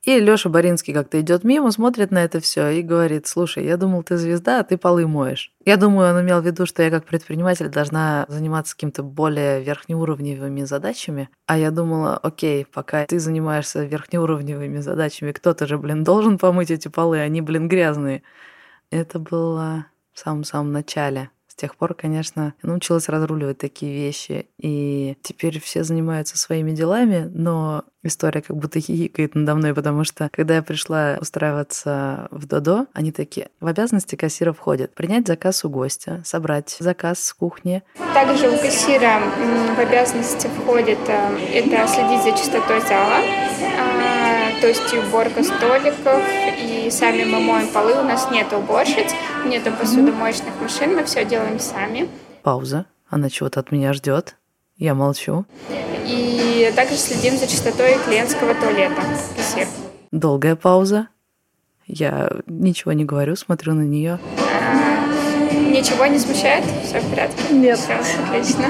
И 0.08 0.20
Лёша 0.20 0.48
Боринский 0.48 0.94
как-то 0.94 1.20
идет 1.20 1.44
мимо, 1.44 1.70
смотрит 1.70 2.10
на 2.10 2.24
это 2.24 2.40
все 2.40 2.70
и 2.70 2.80
говорит, 2.80 3.26
слушай, 3.26 3.62
я 3.66 3.76
думал, 3.76 4.02
ты 4.02 4.16
звезда, 4.16 4.60
а 4.60 4.64
ты 4.64 4.78
полы 4.78 5.06
моешь. 5.06 5.52
Я 5.66 5.76
думаю, 5.76 6.14
он 6.14 6.22
имел 6.22 6.40
в 6.40 6.46
виду, 6.46 6.64
что 6.64 6.82
я 6.82 6.88
как 6.88 7.04
предприниматель 7.04 7.68
должна 7.68 8.24
заниматься 8.26 8.74
каким-то 8.74 9.02
более 9.02 9.62
верхнеуровневыми 9.62 10.62
задачами. 10.62 11.28
А 11.44 11.58
я 11.58 11.70
думала, 11.70 12.16
окей, 12.16 12.64
пока 12.64 13.04
ты 13.04 13.18
занимаешься 13.18 13.84
верхнеуровневыми 13.84 14.78
задачами, 14.78 15.32
кто-то 15.32 15.66
же, 15.66 15.76
блин, 15.76 16.04
должен 16.04 16.38
помыть 16.38 16.70
эти 16.70 16.88
полы, 16.88 17.18
они, 17.20 17.42
блин, 17.42 17.68
грязные. 17.68 18.22
Это 18.90 19.18
было 19.18 19.84
в 20.14 20.20
самом-самом 20.20 20.72
начале 20.72 21.28
тех 21.58 21.76
пор, 21.76 21.94
конечно, 21.94 22.54
научилась 22.62 23.08
разруливать 23.08 23.58
такие 23.58 23.92
вещи. 23.92 24.46
И 24.58 25.16
теперь 25.22 25.60
все 25.60 25.84
занимаются 25.84 26.38
своими 26.38 26.70
делами, 26.70 27.30
но 27.34 27.84
история 28.02 28.40
как 28.42 28.56
будто 28.56 28.80
хихикает 28.80 29.34
надо 29.34 29.54
мной, 29.54 29.74
потому 29.74 30.04
что 30.04 30.30
когда 30.32 30.56
я 30.56 30.62
пришла 30.62 31.18
устраиваться 31.20 32.28
в 32.30 32.46
Додо, 32.46 32.86
они 32.94 33.12
такие, 33.12 33.48
в 33.60 33.66
обязанности 33.66 34.14
кассира 34.14 34.52
входит 34.52 34.94
принять 34.94 35.26
заказ 35.26 35.64
у 35.64 35.68
гостя, 35.68 36.22
собрать 36.24 36.76
заказ 36.78 37.22
с 37.22 37.34
кухни. 37.34 37.82
Также 38.14 38.48
у 38.48 38.56
кассира 38.56 39.20
в 39.76 39.80
обязанности 39.80 40.48
входит 40.48 40.98
э, 41.08 41.38
это 41.54 41.86
следить 41.88 42.22
за 42.22 42.32
чистотой 42.32 42.80
зала, 42.82 43.20
а, 43.78 44.60
то 44.60 44.68
есть 44.68 44.92
и 44.92 44.98
уборка 44.98 45.42
столиков, 45.42 46.22
и 46.58 46.77
сами 46.90 47.24
мы 47.24 47.40
моем 47.40 47.68
полы, 47.68 47.92
у 47.98 48.03
нас 48.03 48.31
нет 48.31 48.53
уборщиц, 48.53 49.12
нету 49.46 49.70
посудомоечных 49.72 50.55
машин, 50.61 50.94
мы 50.94 51.05
все 51.05 51.24
делаем 51.24 51.59
сами. 51.59 52.09
Пауза. 52.42 52.87
Она 53.11 53.31
чего-то 53.31 53.61
от 53.61 53.72
меня 53.72 53.92
ждет. 53.92 54.37
Я 54.77 54.94
молчу. 54.94 55.46
И 56.07 56.72
также 56.77 56.96
следим 56.96 57.37
за 57.37 57.46
чистотой 57.46 57.96
клиентского 58.07 58.55
туалета. 58.55 59.03
Кассир. 59.37 59.66
Долгая 60.12 60.57
пауза. 60.57 61.09
Я 61.87 62.31
ничего 62.46 62.92
не 62.92 63.05
говорю, 63.05 63.35
смотрю 63.35 63.74
на 63.74 63.83
нее. 63.83 64.20
А, 64.38 65.07
ничего 65.53 66.07
не 66.07 66.18
смущает? 66.18 66.64
Все 66.85 67.01
в 67.01 67.11
порядке? 67.11 67.42
Нет. 67.51 67.79
Все, 67.79 67.94
отлично. 67.94 68.66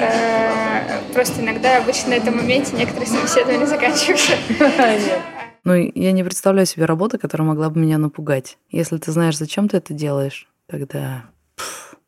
А, 0.00 1.00
просто 1.14 1.40
иногда 1.40 1.78
обычно 1.78 2.10
на 2.10 2.14
этом 2.14 2.36
моменте 2.36 2.76
некоторые 2.76 3.08
собеседования 3.08 3.66
заканчиваются. 3.66 4.32
Нет. 4.58 5.20
Ну, 5.64 5.74
я 5.74 6.12
не 6.12 6.22
представляю 6.22 6.66
себе 6.66 6.84
работу, 6.84 7.18
которая 7.18 7.48
могла 7.48 7.70
бы 7.70 7.80
меня 7.80 7.96
напугать. 7.98 8.58
Если 8.70 8.98
ты 8.98 9.12
знаешь, 9.12 9.38
зачем 9.38 9.68
ты 9.68 9.78
это 9.78 9.94
делаешь, 9.94 10.46
тогда... 10.66 11.24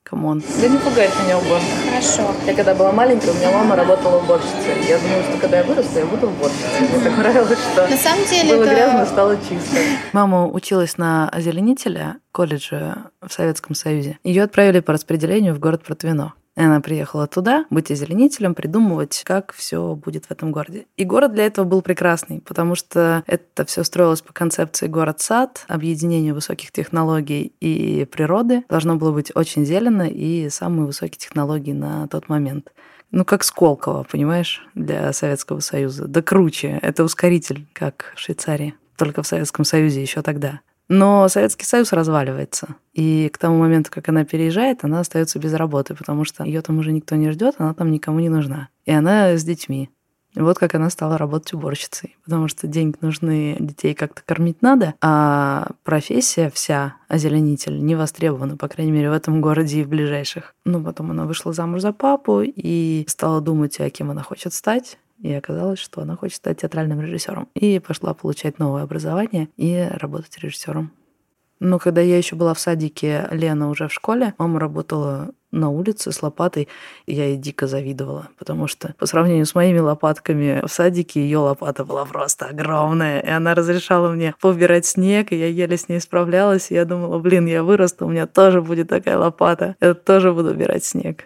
Come 0.09 0.27
on. 0.27 0.40
Да 0.61 0.69
не 0.69 0.79
пугает 0.79 1.11
меня 1.25 1.37
уборка. 1.37 1.66
Хорошо. 1.90 2.33
Я 2.47 2.55
когда 2.55 2.77
была 2.77 2.92
маленькая, 2.92 3.33
у 3.33 3.35
меня 3.35 3.51
мама 3.51 3.75
работала 3.75 4.23
уборщицей. 4.23 4.87
Я 4.88 5.01
думала, 5.01 5.23
что 5.25 5.38
когда 5.40 5.59
я 5.59 5.64
вырасту, 5.64 5.99
я 5.99 6.07
буду 6.07 6.29
уборщицей. 6.29 6.88
Мне 6.92 7.01
так 7.01 7.19
нравилось, 7.19 7.59
что 7.73 7.88
На 7.88 7.97
самом 7.97 8.25
деле 8.25 8.55
было 8.55 8.62
это... 8.62 8.73
грязно, 8.73 9.07
стало 9.07 9.37
чисто. 9.37 9.77
Мама 10.12 10.47
училась 10.47 10.97
на 10.97 11.29
озеленителя 11.29 12.19
колледже 12.31 12.99
в 13.21 13.33
Советском 13.33 13.75
Союзе. 13.75 14.21
Ее 14.23 14.45
отправили 14.45 14.79
по 14.79 14.92
распределению 14.92 15.55
в 15.55 15.59
город 15.59 15.83
Протвино. 15.83 16.35
Она 16.57 16.81
приехала 16.81 17.27
туда 17.27 17.66
быть 17.69 17.90
озеленителем, 17.90 18.55
придумывать, 18.55 19.23
как 19.25 19.53
все 19.53 19.95
будет 19.95 20.27
в 20.27 20.31
этом 20.31 20.53
городе. 20.53 20.87
И 20.97 21.05
город 21.05 21.35
для 21.35 21.47
этого 21.47 21.66
был 21.66 21.83
прекрасный, 21.83 22.40
потому 22.40 22.75
что 22.75 23.23
это 23.27 23.66
все 23.66 23.85
строилось 23.85 24.23
по 24.23 24.33
концепции 24.33 24.87
город-сад, 24.87 25.64
объединение 25.69 26.33
высоких 26.33 26.73
технологий 26.73 27.53
и 27.61 28.07
природы. 28.07 28.64
Должно 28.71 28.97
было 28.97 29.12
быть 29.12 29.31
очень 29.35 29.66
зелено 29.66 30.09
и 30.09 30.49
самые 30.49 30.87
высокие 30.87 31.19
технологии 31.19 31.73
на 31.73 32.09
тот 32.09 32.29
момент. 32.31 32.73
Ну, 33.11 33.25
как 33.25 33.45
Сколково, 33.45 34.05
понимаешь, 34.11 34.66
для 34.75 35.12
Советского 35.12 35.61
Союза. 35.61 36.09
Да 36.09 36.23
круче. 36.23 36.79
Это 36.83 37.05
ускоритель, 37.05 37.66
как 37.73 38.12
в 38.16 38.21
Швейцарии. 38.21 38.75
Только 38.97 39.23
в 39.23 39.27
Советском 39.27 39.64
Союзе 39.64 40.03
еще 40.03 40.23
тогда. 40.23 40.61
Но 40.88 41.29
Советский 41.29 41.64
Союз 41.64 41.92
разваливается. 41.92 42.77
И 42.92 43.29
к 43.33 43.38
тому 43.38 43.59
моменту, 43.59 43.90
как 43.92 44.09
она 44.09 44.25
переезжает, 44.25 44.85
она 44.85 45.01
остается 45.01 45.38
без 45.38 45.53
работы, 45.55 45.94
потому 45.94 46.25
что 46.25 46.44
ее 46.44 46.62
там 46.62 46.79
уже 46.79 46.92
никто 46.92 47.16
не 47.16 47.31
ждет, 47.31 47.57
она 47.59 47.75
там 47.75 47.90
никому 47.90 48.20
не 48.20 48.29
нужна. 48.29 48.68
И 48.85 48.92
она 48.92 49.37
с 49.37 49.42
детьми. 49.44 49.90
И 50.37 50.40
вот 50.40 50.59
как 50.59 50.75
она 50.75 50.90
стала 50.90 51.16
работать 51.16 51.55
уборщицей. 51.55 52.16
Потому 52.25 52.46
что 52.46 52.66
деньги 52.66 52.96
нужны, 53.01 53.57
детей 53.59 53.94
как-то 53.94 54.20
кормить 54.25 54.61
надо, 54.61 54.94
а 55.01 55.70
профессия 55.83 56.51
вся, 56.51 56.96
озеленитель, 57.09 57.83
не 57.83 57.94
востребована, 57.94 58.59
по 58.59 58.68
крайней 58.68 58.92
мере, 58.92 59.09
в 59.09 59.14
этом 59.14 59.40
городе 59.40 59.81
и 59.81 59.85
в 59.85 59.88
ближайших. 59.88 60.55
Ну, 60.66 60.85
потом 60.85 61.11
она 61.11 61.25
вышла 61.25 61.55
замуж 61.55 61.81
за 61.81 61.92
папу 61.92 62.42
и 62.44 63.07
стала 63.09 63.40
думать, 63.40 63.81
а 63.81 63.88
кем 63.88 64.11
она 64.11 64.22
хочет 64.22 64.53
стать. 64.53 64.99
И 65.20 65.33
оказалось, 65.33 65.79
что 65.79 66.02
она 66.02 66.16
хочет 66.16 66.37
стать 66.37 66.61
театральным 66.61 67.00
режиссером. 67.00 67.48
И 67.55 67.79
пошла 67.79 68.14
получать 68.14 68.59
новое 68.59 68.83
образование 68.83 69.48
и 69.57 69.88
работать 69.90 70.38
режиссером. 70.38 70.92
Но 71.59 71.79
когда 71.79 72.00
я 72.02 72.18
еще 72.18 72.37
была 72.37 72.52
в 72.52 72.61
садике, 72.61 73.29
Лена 73.31 73.70
уже 73.70 73.88
в 73.88 73.92
школе, 73.92 74.35
мама 74.37 74.61
работала 74.61 75.31
на 75.52 75.70
улице 75.70 76.12
с 76.12 76.22
лопатой, 76.22 76.68
и 77.07 77.14
я 77.14 77.29
ей 77.29 77.38
дико 77.38 77.66
завидовала, 77.66 78.29
потому 78.38 78.66
что 78.66 78.94
по 78.98 79.07
сравнению 79.07 79.46
с 79.46 79.55
моими 79.55 79.79
лопатками 79.79 80.61
в 80.66 80.70
садике 80.70 81.20
ее 81.20 81.38
лопата 81.38 81.85
была 81.85 82.05
просто 82.05 82.46
огромная, 82.46 83.20
и 83.20 83.31
она 83.31 83.55
разрешала 83.55 84.11
мне 84.11 84.35
поубирать 84.40 84.85
снег, 84.85 85.33
и 85.33 85.37
я 85.37 85.46
еле 85.46 85.79
с 85.79 85.88
ней 85.88 86.00
справлялась, 86.00 86.70
и 86.70 86.74
я 86.74 86.85
думала, 86.85 87.18
блин, 87.18 87.46
я 87.46 87.62
вырасту, 87.62 88.07
у 88.07 88.11
меня 88.11 88.26
тоже 88.26 88.61
будет 88.61 88.88
такая 88.88 89.16
лопата, 89.16 89.76
я 89.81 89.94
тоже 89.94 90.33
буду 90.35 90.50
убирать 90.50 90.85
снег. 90.85 91.24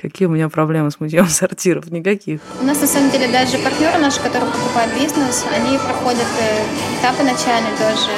Какие 0.00 0.28
у 0.28 0.30
меня 0.30 0.48
проблемы 0.48 0.90
с 0.90 0.98
мытьем 0.98 1.26
сортиров? 1.28 1.90
Никаких. 1.90 2.40
У 2.60 2.64
нас 2.64 2.80
на 2.80 2.86
самом 2.86 3.10
деле 3.10 3.28
даже 3.28 3.58
партнеры 3.58 3.98
наши, 3.98 4.18
которые 4.22 4.50
покупают 4.50 4.94
бизнес, 4.94 5.44
они 5.54 5.76
проходят 5.76 6.26
э, 6.40 6.98
этапы 6.98 7.22
начальные 7.22 7.72
тоже. 7.76 8.10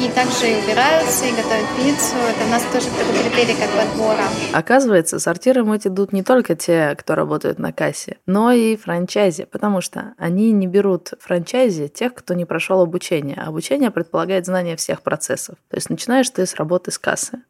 И 0.00 0.08
также 0.08 0.50
и 0.50 0.64
убираются, 0.64 1.26
и 1.26 1.30
готовят 1.30 1.64
пиццу. 1.76 2.16
Это 2.16 2.44
у 2.44 2.50
нас 2.50 2.64
тоже 2.72 2.86
такой 2.86 3.22
критерий 3.22 3.54
как 3.54 3.70
подбора. 3.70 4.24
Оказывается, 4.52 5.20
сортиры 5.20 5.62
мыть 5.62 5.86
идут 5.86 6.12
не 6.12 6.24
только 6.24 6.56
те, 6.56 6.96
кто 6.98 7.14
работает 7.14 7.60
на 7.60 7.72
кассе, 7.72 8.16
но 8.26 8.50
и 8.50 8.74
франчайзи, 8.74 9.44
потому 9.44 9.80
что 9.80 10.14
они 10.18 10.50
не 10.50 10.66
берут 10.66 11.12
франчайзи 11.20 11.86
тех, 11.86 12.14
кто 12.14 12.34
не 12.34 12.44
прошел 12.44 12.80
обучение. 12.80 13.36
Обучение 13.36 13.92
предполагает 13.92 14.46
знание 14.46 14.74
всех 14.74 15.02
процессов. 15.02 15.54
То 15.70 15.76
есть 15.76 15.88
начинаешь 15.88 16.28
ты 16.30 16.44
с 16.44 16.56
работы 16.56 16.90
с 16.90 16.98
кассы. 16.98 17.42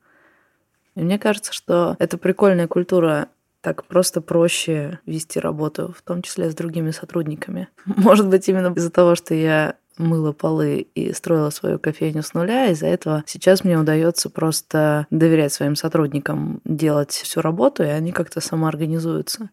И 0.95 1.01
мне 1.01 1.19
кажется, 1.19 1.53
что 1.53 1.97
это 1.99 2.19
прикольная 2.19 2.69
культура 2.69 3.29
так 3.63 3.85
просто 3.85 4.21
проще 4.21 4.99
вести 5.07 5.39
работу, 5.39 5.95
в 5.97 6.03
том 6.03 6.21
числе 6.23 6.51
с 6.51 6.55
другими 6.55 6.91
сотрудниками. 6.91 7.69
Может 7.85 8.29
быть, 8.29 8.49
именно 8.49 8.73
из-за 8.75 8.91
того, 8.91 9.15
что 9.15 9.35
я 9.35 9.77
мыла 9.99 10.33
полы 10.33 10.87
и 10.95 11.13
строила 11.13 11.51
свою 11.51 11.79
кофейню 11.79 12.23
с 12.23 12.35
нуля. 12.35 12.67
Из-за 12.69 12.87
этого 12.87 13.23
сейчас 13.27 13.63
мне 13.63 13.79
удается 13.79 14.31
просто 14.31 15.07
доверять 15.11 15.53
своим 15.53 15.77
сотрудникам 15.77 16.61
делать 16.65 17.13
всю 17.13 17.41
работу, 17.41 17.83
и 17.83 17.89
они 17.89 18.13
как-то 18.13 18.41
самоорганизуются. 18.41 19.51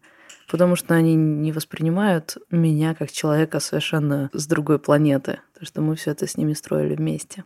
Потому 0.50 0.74
что 0.74 0.94
они 0.94 1.14
не 1.14 1.52
воспринимают 1.52 2.36
меня 2.50 2.94
как 2.94 3.12
человека 3.12 3.60
совершенно 3.60 4.30
с 4.32 4.46
другой 4.48 4.80
планеты. 4.80 5.38
Потому 5.52 5.66
что 5.66 5.80
мы 5.80 5.94
все 5.94 6.10
это 6.10 6.26
с 6.26 6.36
ними 6.36 6.54
строили 6.54 6.96
вместе. 6.96 7.44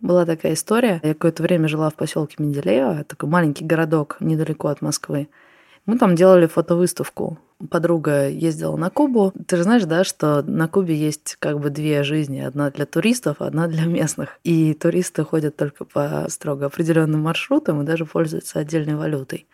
Была 0.00 0.24
такая 0.24 0.54
история. 0.54 1.00
Я 1.02 1.14
какое-то 1.14 1.42
время 1.42 1.68
жила 1.68 1.90
в 1.90 1.94
поселке 1.94 2.36
Менделеево, 2.38 3.04
такой 3.04 3.28
маленький 3.28 3.64
городок 3.64 4.16
недалеко 4.20 4.68
от 4.68 4.80
Москвы. 4.80 5.28
Мы 5.86 5.98
там 5.98 6.14
делали 6.14 6.46
фотовыставку. 6.46 7.38
Подруга 7.70 8.28
ездила 8.28 8.76
на 8.76 8.90
Кубу. 8.90 9.32
Ты 9.46 9.56
же 9.56 9.62
знаешь, 9.64 9.84
да, 9.84 10.04
что 10.04 10.42
на 10.42 10.68
Кубе 10.68 10.94
есть 10.94 11.36
как 11.40 11.58
бы 11.58 11.70
две 11.70 12.04
жизни. 12.04 12.40
Одна 12.40 12.70
для 12.70 12.86
туристов, 12.86 13.36
одна 13.40 13.66
для 13.66 13.84
местных. 13.86 14.38
И 14.44 14.74
туристы 14.74 15.24
ходят 15.24 15.56
только 15.56 15.84
по 15.84 16.26
строго 16.28 16.66
определенным 16.66 17.22
маршрутам 17.22 17.82
и 17.82 17.86
даже 17.86 18.04
пользуются 18.04 18.60
отдельной 18.60 18.96
валютой. 18.96 19.46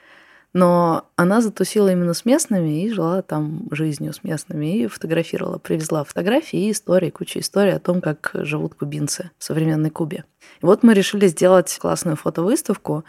Но 0.55 1.05
она 1.17 1.41
затусила 1.41 1.91
именно 1.91 2.15
с 2.15 2.25
местными 2.25 2.85
и 2.85 2.91
жила 2.91 3.23
там 3.23 3.67
жизнью 3.73 4.13
с 4.13 4.23
местными, 4.23 4.79
и 4.79 4.87
фотографировала, 4.87 5.59
привезла 5.59 6.05
фотографии 6.05 6.69
и 6.69 6.71
истории, 6.71 7.11
кучу 7.11 7.41
историй 7.41 7.75
о 7.75 7.81
том, 7.81 8.01
как 8.01 8.31
живут 8.35 8.75
кубинцы 8.75 9.33
в 9.37 9.45
современной 9.45 9.91
Кубе. 9.91 10.25
И 10.63 10.67
вот 10.67 10.85
мы 10.85 10.95
решили 10.95 11.27
сделать 11.27 11.77
классную 11.81 12.17
фотовыставку, 12.17 13.05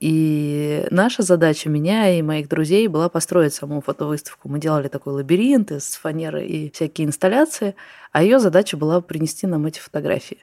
и 0.00 0.86
наша 0.90 1.22
задача, 1.22 1.68
меня 1.68 2.18
и 2.18 2.22
моих 2.22 2.48
друзей, 2.48 2.86
была 2.88 3.08
построить 3.08 3.54
саму 3.54 3.80
фотовыставку. 3.80 4.48
Мы 4.48 4.58
делали 4.58 4.88
такой 4.88 5.14
лабиринт 5.14 5.72
из 5.72 5.96
фанеры 5.96 6.46
и 6.46 6.70
всякие 6.70 7.06
инсталляции, 7.06 7.74
а 8.12 8.22
ее 8.22 8.38
задача 8.38 8.76
была 8.76 9.00
принести 9.00 9.46
нам 9.46 9.66
эти 9.66 9.80
фотографии. 9.80 10.38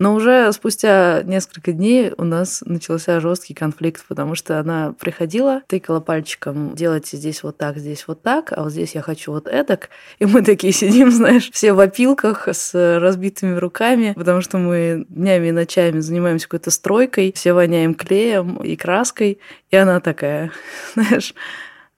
Но 0.00 0.14
уже 0.14 0.50
спустя 0.54 1.22
несколько 1.24 1.72
дней 1.72 2.12
у 2.16 2.24
нас 2.24 2.62
начался 2.64 3.20
жесткий 3.20 3.52
конфликт, 3.52 4.02
потому 4.08 4.34
что 4.34 4.58
она 4.58 4.94
приходила, 4.98 5.60
тыкала 5.66 6.00
пальчиком, 6.00 6.74
делайте 6.74 7.18
здесь 7.18 7.42
вот 7.42 7.58
так, 7.58 7.76
здесь 7.76 8.08
вот 8.08 8.22
так, 8.22 8.50
а 8.56 8.62
вот 8.62 8.72
здесь 8.72 8.94
я 8.94 9.02
хочу 9.02 9.30
вот 9.30 9.46
эдак. 9.46 9.90
И 10.18 10.24
мы 10.24 10.40
такие 10.40 10.72
сидим, 10.72 11.10
знаешь, 11.12 11.50
все 11.50 11.74
в 11.74 11.80
опилках 11.80 12.48
с 12.48 12.98
разбитыми 12.98 13.56
руками, 13.56 14.14
потому 14.16 14.40
что 14.40 14.56
мы 14.56 15.04
днями 15.10 15.48
и 15.48 15.52
ночами 15.52 16.00
занимаемся 16.00 16.48
какой-то 16.48 16.70
стройкой, 16.70 17.34
все 17.36 17.52
воняем 17.52 17.94
клеем 17.94 18.56
и 18.56 18.76
краской. 18.76 19.38
И 19.70 19.76
она 19.76 20.00
такая, 20.00 20.50
знаешь, 20.94 21.34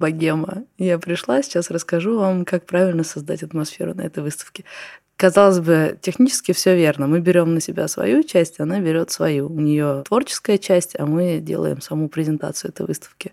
богема. 0.00 0.64
Я 0.76 0.98
пришла, 0.98 1.40
сейчас 1.42 1.70
расскажу 1.70 2.18
вам, 2.18 2.44
как 2.44 2.66
правильно 2.66 3.04
создать 3.04 3.44
атмосферу 3.44 3.94
на 3.94 4.00
этой 4.00 4.24
выставке 4.24 4.64
казалось 5.22 5.60
бы, 5.60 5.96
технически 6.02 6.50
все 6.50 6.74
верно. 6.74 7.06
Мы 7.06 7.20
берем 7.20 7.54
на 7.54 7.60
себя 7.60 7.86
свою 7.86 8.24
часть, 8.24 8.58
она 8.58 8.80
берет 8.80 9.12
свою. 9.12 9.46
У 9.46 9.60
нее 9.60 10.02
творческая 10.04 10.58
часть, 10.58 10.98
а 10.98 11.06
мы 11.06 11.38
делаем 11.38 11.80
саму 11.80 12.08
презентацию 12.08 12.72
этой 12.72 12.86
выставки. 12.86 13.30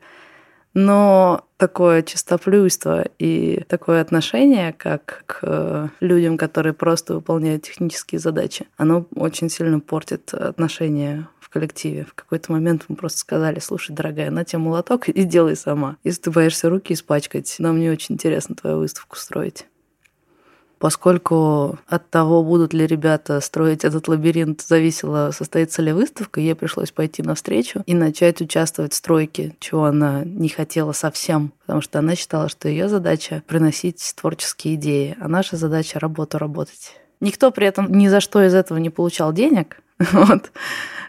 Но 0.76 1.48
такое 1.58 2.04
чистоплюйство 2.04 3.06
и 3.18 3.64
такое 3.68 4.02
отношение, 4.02 4.72
как 4.72 5.24
к 5.26 5.90
людям, 6.00 6.38
которые 6.38 6.74
просто 6.74 7.16
выполняют 7.16 7.64
технические 7.64 8.20
задачи, 8.20 8.68
оно 8.78 9.08
очень 9.16 9.50
сильно 9.50 9.80
портит 9.80 10.32
отношения 10.32 11.28
в 11.40 11.50
коллективе. 11.50 12.06
В 12.06 12.14
какой-то 12.14 12.52
момент 12.52 12.86
мы 12.88 12.98
просто 12.98 13.18
сказали, 13.18 13.58
слушай, 13.58 13.96
дорогая, 13.96 14.30
на 14.30 14.46
тебе 14.46 14.60
молоток 14.60 15.10
и 15.10 15.24
делай 15.24 15.56
сама. 15.56 15.98
Если 16.04 16.22
ты 16.22 16.30
боишься 16.30 16.70
руки 16.70 16.94
испачкать, 16.94 17.56
нам 17.58 17.80
не 17.80 17.90
очень 17.90 18.14
интересно 18.14 18.54
твою 18.54 18.78
выставку 18.78 19.18
строить 19.18 19.66
поскольку 20.80 21.78
от 21.88 22.10
того, 22.10 22.44
будут 22.44 22.74
ли 22.74 22.88
ребята 22.88 23.42
строить 23.42 23.84
этот 23.84 24.08
лабиринт, 24.08 24.62
зависело, 24.62 25.32
состоится 25.32 25.82
ли 25.82 25.92
выставка, 25.92 26.40
ей 26.40 26.56
пришлось 26.56 26.92
пойти 26.92 27.22
навстречу 27.22 27.84
и 27.86 27.94
начать 27.94 28.42
участвовать 28.42 28.94
в 28.94 28.96
стройке, 28.96 29.56
чего 29.60 29.86
она 29.86 30.24
не 30.24 30.50
хотела 30.50 30.94
совсем, 30.94 31.52
потому 31.62 31.82
что 31.82 32.00
она 32.00 32.16
считала, 32.16 32.50
что 32.50 32.70
ее 32.70 32.90
задача 32.90 33.44
приносить 33.46 34.14
творческие 34.16 34.76
идеи, 34.76 35.18
а 35.20 35.28
наша 35.28 35.58
задача 35.58 36.00
работу 36.00 36.38
работать. 36.38 36.96
Никто 37.20 37.52
при 37.52 37.68
этом 37.68 37.92
ни 37.92 38.08
за 38.08 38.22
что 38.22 38.42
из 38.42 38.54
этого 38.54 38.78
не 38.78 38.90
получал 38.90 39.34
денег. 39.34 39.82
Вот. 40.14 40.52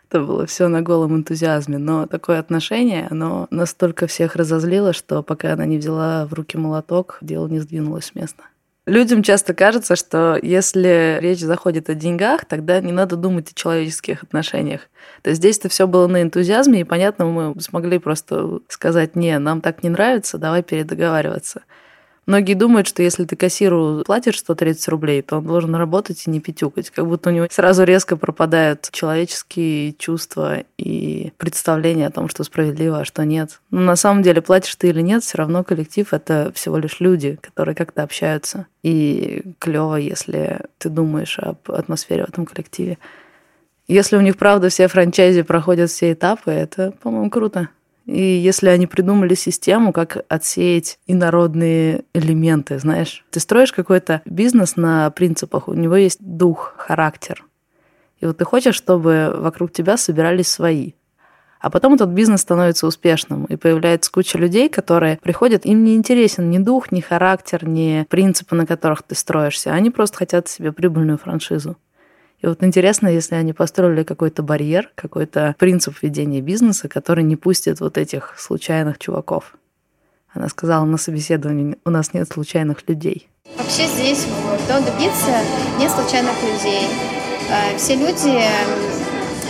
Это 0.09 0.25
было 0.25 0.45
все 0.45 0.67
на 0.67 0.83
голом 0.83 1.15
энтузиазме. 1.15 1.79
Но 1.79 2.09
такое 2.09 2.41
отношение, 2.41 3.07
оно 3.09 3.47
настолько 3.53 4.09
всех 4.09 4.35
разозлило, 4.35 4.93
что 4.93 5.23
пока 5.23 5.53
она 5.53 5.67
не 5.67 5.79
взяла 5.79 6.27
в 6.27 6.35
руки 6.35 6.59
молоток, 6.59 7.19
дело 7.21 7.47
не 7.47 7.61
сдвинулось 7.61 8.07
с 8.07 8.15
места. 8.17 8.43
Людям 8.87 9.23
часто 9.23 9.53
кажется, 9.53 9.95
что 9.95 10.39
если 10.41 11.19
речь 11.21 11.41
заходит 11.41 11.91
о 11.91 11.95
деньгах, 11.95 12.47
тогда 12.47 12.81
не 12.81 12.93
надо 12.93 13.17
думать 13.17 13.51
о 13.51 13.55
человеческих 13.55 14.23
отношениях. 14.23 14.89
То 15.23 15.31
есть 15.31 15.41
здесь-то 15.41 15.69
все 15.69 15.87
было 15.87 16.07
на 16.07 16.23
энтузиазме, 16.23 16.81
и 16.81 16.85
понятно, 16.85 17.27
мы 17.27 17.61
смогли 17.61 17.99
просто 17.99 18.61
сказать, 18.69 19.17
не, 19.17 19.39
нам 19.39 19.61
так 19.61 19.83
не 19.83 19.91
нравится, 19.91 20.39
давай 20.39 20.63
передоговариваться. 20.63 21.63
Многие 22.31 22.55
думают, 22.55 22.87
что 22.87 23.03
если 23.03 23.25
ты 23.25 23.35
кассиру 23.35 24.05
платишь 24.07 24.39
130 24.39 24.87
рублей, 24.87 25.21
то 25.21 25.39
он 25.39 25.45
должен 25.45 25.75
работать 25.75 26.23
и 26.25 26.31
не 26.31 26.39
пятюкать. 26.39 26.89
Как 26.91 27.05
будто 27.05 27.31
у 27.31 27.33
него 27.33 27.49
сразу 27.51 27.83
резко 27.83 28.17
пропадают 28.17 28.89
человеческие 28.93 29.95
чувства 29.95 30.59
и 30.79 31.33
представления 31.39 32.07
о 32.07 32.13
том, 32.13 32.29
что 32.29 32.45
справедливо, 32.45 33.01
а 33.01 33.05
что 33.05 33.25
нет. 33.25 33.61
Но 33.73 33.81
на 33.81 33.97
самом 33.97 34.23
деле, 34.23 34.43
платишь 34.43 34.77
ты 34.77 34.91
или 34.91 35.01
нет, 35.01 35.25
все 35.25 35.39
равно 35.39 35.65
коллектив— 35.65 36.07
это 36.13 36.53
всего 36.55 36.79
лишь 36.79 37.01
люди, 37.01 37.37
которые 37.41 37.75
как-то 37.75 38.05
общаются. 38.05 38.69
И 38.85 39.43
клево, 39.59 39.97
если 39.97 40.61
ты 40.79 40.89
думаешь 40.89 41.37
об 41.41 41.69
атмосфере 41.69 42.27
в 42.27 42.29
этом 42.29 42.47
коллективе. 42.47 42.99
Если 43.89 44.17
у 44.17 44.21
них, 44.21 44.37
правда, 44.37 44.69
все 44.69 44.87
франчайзи 44.87 45.43
проходят 45.43 45.91
все 45.91 46.13
этапы, 46.13 46.53
это, 46.53 46.93
по-моему, 47.03 47.29
круто. 47.29 47.71
И 48.07 48.21
если 48.21 48.69
они 48.69 48.87
придумали 48.87 49.35
систему, 49.35 49.93
как 49.93 50.25
отсеять 50.29 50.99
инородные 51.07 52.05
элементы, 52.13 52.79
знаешь, 52.79 53.25
ты 53.31 53.41
строишь 53.41 53.73
какой-то 53.73 54.23
бизнес 54.25 54.77
на 54.77 55.11
принципах, 55.11 55.69
у 55.69 55.75
него 55.75 55.97
есть 55.97 56.19
дух, 56.21 56.75
характер. 56.77 57.45
И 58.21 58.27
вот 58.27 58.39
ты 58.39 58.45
хочешь, 58.45 58.75
чтобы 58.75 59.33
вокруг 59.37 59.73
тебя 59.73 59.97
собирались 59.97 60.49
свои. 60.49 60.93
А 61.61 61.69
потом 61.69 61.95
этот 61.95 62.09
бизнес 62.09 62.41
становится 62.41 62.87
успешным, 62.87 63.45
и 63.45 63.57
появляется 63.57 64.11
куча 64.11 64.39
людей, 64.39 64.71
которые 64.71 65.19
приходят, 65.23 65.67
им 65.67 65.85
не 65.85 65.95
интересен 65.95 66.49
ни 66.49 66.59
дух, 66.59 66.91
ни 66.91 67.01
характер, 67.01 67.69
ни 67.69 68.07
принципы, 68.09 68.57
на 68.57 68.67
которых 68.67 69.03
ты 69.03 69.15
строишься. 69.15 69.73
Они 69.73 69.91
просто 69.91 70.17
хотят 70.17 70.49
себе 70.49 70.73
прибыльную 70.73 71.19
франшизу. 71.19 71.77
И 72.43 72.47
вот 72.47 72.63
интересно, 72.63 73.09
если 73.09 73.35
они 73.35 73.53
построили 73.53 74.03
какой-то 74.03 74.43
барьер, 74.43 74.91
какой-то 74.95 75.55
принцип 75.59 76.03
ведения 76.03 76.41
бизнеса, 76.41 76.89
который 76.89 77.23
не 77.23 77.37
пустит 77.37 77.81
вот 77.81 77.99
этих 77.99 78.35
случайных 78.39 78.99
чуваков. 78.99 79.55
Она 80.33 80.49
сказала 80.49 80.85
на 80.85 80.97
собеседовании, 80.97 81.77
у 81.85 81.91
нас 81.91 82.15
нет 82.15 82.29
случайных 82.33 82.89
людей. 82.89 83.29
Вообще 83.59 83.87
здесь, 83.87 84.27
кто 84.65 84.81
добиться, 84.81 85.43
нет 85.79 85.91
случайных 85.91 86.35
людей. 86.43 86.87
Э, 87.51 87.77
все 87.77 87.97
люди 87.97 88.41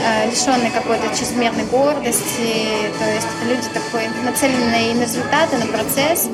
э, 0.00 0.30
лишенные 0.30 0.70
какой-то 0.70 1.14
чрезмерной 1.14 1.66
гордости, 1.66 2.88
то 2.98 3.04
есть 3.04 3.28
люди 3.46 3.68
такой 3.74 4.08
нацеленные 4.24 4.94
на 4.94 5.02
результаты, 5.02 5.58
на 5.58 5.66
процесс, 5.66 6.28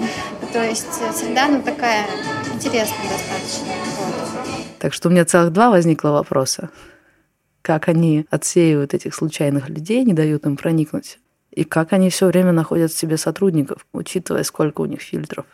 то 0.53 0.62
есть 0.62 0.87
среда 1.14 1.49
ну 1.49 1.61
такая 1.61 2.07
интересная 2.55 3.11
достаточно. 3.11 3.75
Вот. 3.99 4.26
Так 4.87 4.94
что 4.94 5.09
у 5.09 5.11
меня 5.11 5.25
целых 5.25 5.53
два 5.53 5.70
возникло 5.70 6.11
вопроса. 6.11 6.70
Как 7.61 7.88
они 7.88 8.25
отсеивают 8.31 8.94
этих 8.94 9.16
случайных 9.16 9.68
людей, 9.68 10.05
не 10.05 10.12
дают 10.12 10.46
им 10.46 10.57
проникнуть? 10.57 11.18
И 11.51 11.64
как 11.64 11.92
они 11.92 12.09
все 12.09 12.27
время 12.27 12.53
находят 12.53 12.92
в 12.92 12.96
себе 12.96 13.16
сотрудников, 13.16 13.85
учитывая, 13.92 14.44
сколько 14.44 14.83
у 14.83 14.85
них 14.85 15.01
фильтров? 15.01 15.44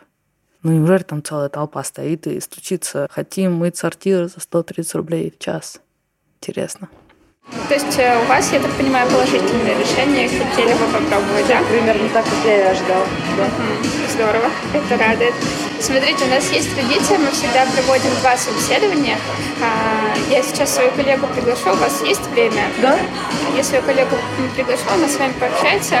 Ну, 0.61 0.73
неужели 0.73 1.01
там 1.01 1.23
целая 1.23 1.49
толпа 1.49 1.83
стоит 1.83 2.27
и 2.27 2.39
стучится 2.41 3.07
«Хотим 3.09 3.53
мыть 3.53 3.75
сортир 3.75 4.27
за 4.27 4.39
130 4.39 4.93
рублей 4.93 5.33
в 5.35 5.43
час». 5.43 5.81
Интересно. 6.39 6.89
То 7.69 7.73
есть 7.73 7.97
э, 7.97 8.23
у 8.23 8.27
вас, 8.27 8.53
я 8.53 8.59
так 8.59 8.71
понимаю, 8.73 9.09
положительное 9.09 9.79
решение, 9.79 10.29
хотели 10.29 10.73
бы 10.73 10.85
попробовать, 10.93 11.47
да? 11.47 11.59
Примерно 11.71 12.07
так, 12.09 12.23
как 12.23 12.45
я 12.45 12.57
и 12.57 12.71
ожидал. 12.71 13.03
Да. 13.35 13.49
Здорово, 14.13 14.51
это 14.75 14.95
радует. 14.95 15.33
Смотрите, 15.83 16.23
у 16.23 16.29
нас 16.29 16.49
есть 16.49 16.73
традиция, 16.73 17.19
мы 17.19 17.29
всегда 17.31 17.65
проводим 17.65 18.09
два 18.21 18.37
собеседования. 18.37 19.17
А, 19.61 20.15
я 20.31 20.41
сейчас 20.41 20.75
свою 20.75 20.89
коллегу 20.91 21.27
приглашу, 21.35 21.73
у 21.73 21.75
вас 21.75 22.01
есть 22.05 22.25
время? 22.29 22.69
Да. 22.81 22.97
Я 23.57 23.63
свою 23.65 23.83
коллегу 23.83 24.15
приглашу, 24.55 24.83
она 24.93 25.09
с 25.09 25.17
вами 25.17 25.33
пообщается, 25.33 25.95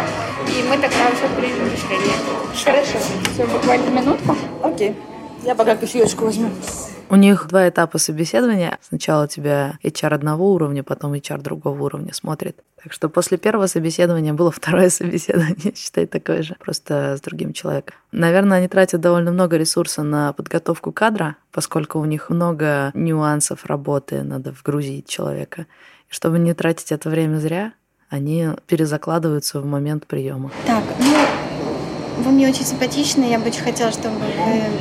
и 0.47 0.63
мы 0.69 0.77
тогда 0.77 1.09
уже 1.11 1.27
примем 1.35 1.69
решение. 1.69 2.15
Хорошо. 2.63 2.97
Все, 3.33 3.45
буквально 3.45 3.89
минутку. 3.89 4.37
Окей. 4.63 4.95
Я 5.43 5.53
пока 5.53 5.75
кофеечку 5.75 6.23
возьму. 6.23 6.49
У 7.09 7.15
них 7.17 7.47
два 7.49 7.67
этапа 7.67 7.97
собеседования. 7.97 8.79
Сначала 8.87 9.27
тебя 9.27 9.73
HR 9.83 10.13
одного 10.13 10.53
уровня, 10.53 10.83
потом 10.83 11.13
HR 11.13 11.41
другого 11.41 11.83
уровня 11.83 12.13
смотрит. 12.13 12.57
Так 12.83 12.91
что 12.91 13.07
после 13.07 13.37
первого 13.37 13.67
собеседования 13.67 14.33
было 14.33 14.51
второе 14.51 14.89
собеседование, 14.89 15.73
считай, 15.75 16.05
такое 16.05 16.43
же, 16.43 16.55
просто 16.59 17.15
с 17.17 17.21
другим 17.21 17.53
человеком. 17.53 17.95
Наверное, 18.11 18.57
они 18.57 18.67
тратят 18.67 18.99
довольно 18.99 19.31
много 19.31 19.55
ресурса 19.57 20.03
на 20.03 20.33
подготовку 20.33 20.91
кадра, 20.91 21.37
поскольку 21.51 21.99
у 21.99 22.05
них 22.05 22.29
много 22.29 22.91
нюансов 22.93 23.65
работы, 23.65 24.23
надо 24.23 24.51
вгрузить 24.51 25.07
человека. 25.07 25.65
И 26.09 26.13
чтобы 26.13 26.39
не 26.39 26.53
тратить 26.53 26.91
это 26.91 27.09
время 27.09 27.37
зря, 27.37 27.73
они 28.09 28.49
перезакладываются 28.67 29.61
в 29.61 29.65
момент 29.65 30.05
приема. 30.05 30.51
Так, 30.67 30.83
ну, 30.99 31.25
вы 32.23 32.31
мне 32.31 32.49
очень 32.49 32.65
симпатичны, 32.65 33.23
я 33.23 33.39
бы 33.39 33.47
очень 33.47 33.63
хотела, 33.63 33.91
чтобы 33.91 34.15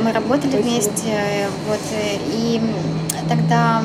мы 0.03 0.13
работали 0.13 0.61
вместе. 0.61 1.47
Вот, 1.69 1.81
и 2.33 2.61
тогда, 3.29 3.81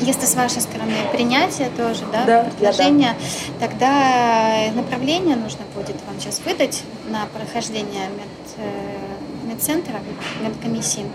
если 0.00 0.26
с 0.26 0.34
вашей 0.34 0.60
стороны 0.60 0.94
принятие 1.12 1.70
тоже, 1.70 2.04
да, 2.12 2.24
Да, 2.24 2.44
предложение, 2.44 3.14
тогда 3.60 4.70
направление 4.74 5.36
нужно 5.36 5.64
будет 5.74 5.96
вам 6.06 6.20
сейчас 6.20 6.40
выдать 6.44 6.82
на 7.08 7.26
прохождение 7.26 8.08
мед, 8.08 8.28
э, 8.56 9.48
медцентра, 9.48 10.00
медкомиссии. 10.42 11.06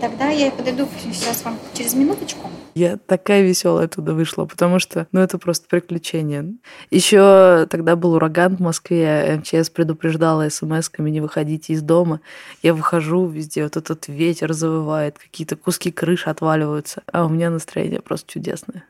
Тогда 0.00 0.28
я 0.28 0.50
подойду 0.50 0.86
сейчас 1.12 1.44
вам 1.44 1.58
через 1.72 1.94
минуточку. 1.94 2.50
Я 2.74 2.98
такая 2.98 3.42
веселая 3.42 3.86
оттуда 3.86 4.12
вышла, 4.12 4.44
потому 4.44 4.78
что, 4.78 5.06
ну, 5.12 5.20
это 5.20 5.38
просто 5.38 5.66
приключение. 5.68 6.54
Еще 6.90 7.66
тогда 7.70 7.96
был 7.96 8.14
ураган 8.14 8.56
в 8.56 8.60
Москве, 8.60 9.40
МЧС 9.40 9.70
предупреждала 9.70 10.48
смс-ками 10.48 11.08
не 11.08 11.20
выходите 11.20 11.72
из 11.72 11.82
дома. 11.82 12.20
Я 12.62 12.74
выхожу 12.74 13.26
везде, 13.26 13.62
вот 13.62 13.76
этот 13.76 14.08
ветер 14.08 14.52
завывает, 14.52 15.18
какие-то 15.18 15.56
куски 15.56 15.90
крыши 15.90 16.28
отваливаются, 16.28 17.02
а 17.10 17.24
у 17.24 17.28
меня 17.28 17.48
настроение 17.48 18.00
просто 18.00 18.30
чудесное. 18.30 18.84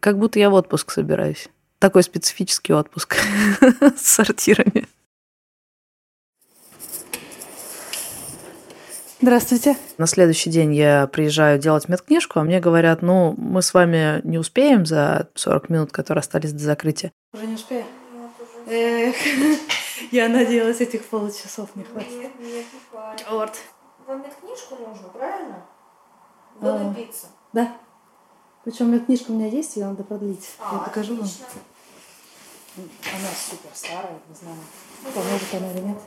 Как 0.00 0.18
будто 0.18 0.38
я 0.38 0.50
в 0.50 0.54
отпуск 0.54 0.90
собираюсь. 0.90 1.48
Такой 1.78 2.02
специфический 2.02 2.74
отпуск 2.74 3.16
с 3.96 4.02
сортирами. 4.02 4.86
Здравствуйте. 9.22 9.76
На 9.98 10.08
следующий 10.08 10.50
день 10.50 10.74
я 10.74 11.06
приезжаю 11.06 11.56
делать 11.56 11.88
медкнижку, 11.88 12.40
а 12.40 12.42
мне 12.42 12.58
говорят, 12.58 13.02
ну, 13.02 13.36
мы 13.38 13.62
с 13.62 13.72
вами 13.72 14.20
не 14.24 14.36
успеем 14.36 14.84
за 14.84 15.28
40 15.36 15.68
минут, 15.68 15.92
которые 15.92 16.22
остались 16.22 16.52
до 16.52 16.58
закрытия. 16.58 17.12
Уже 17.32 17.46
не 17.46 17.54
успею? 17.54 17.84
Эх, 18.66 19.14
я 20.10 20.28
надеялась, 20.28 20.80
этих 20.80 21.04
получасов 21.04 21.70
не 21.76 21.84
хватит. 21.84 22.10
Нет, 22.10 22.32
нет, 22.40 22.66
не 22.72 22.80
хватит. 22.90 23.26
Вот. 23.30 23.52
Вам 24.08 24.22
медкнижку 24.22 24.74
нужно, 24.74 25.08
правильно? 25.10 25.66
А. 26.60 26.78
Буду 26.78 26.90
биться. 26.90 27.28
Да. 27.52 27.76
Причем 28.64 28.90
медкнижка 28.90 29.30
у 29.30 29.34
меня 29.34 29.46
есть, 29.46 29.76
ее 29.76 29.86
надо 29.86 30.02
продлить. 30.02 30.50
А, 30.58 30.74
я 30.74 30.78
покажу 30.80 31.14
вам. 31.14 31.22
отлично. 31.22 31.46
Она 32.74 33.28
супер 33.36 33.70
старая, 33.72 34.18
не 34.28 34.34
знаю, 34.34 34.56
поможет 35.14 35.54
она 35.54 35.70
или 35.70 35.80
нет. 35.86 35.98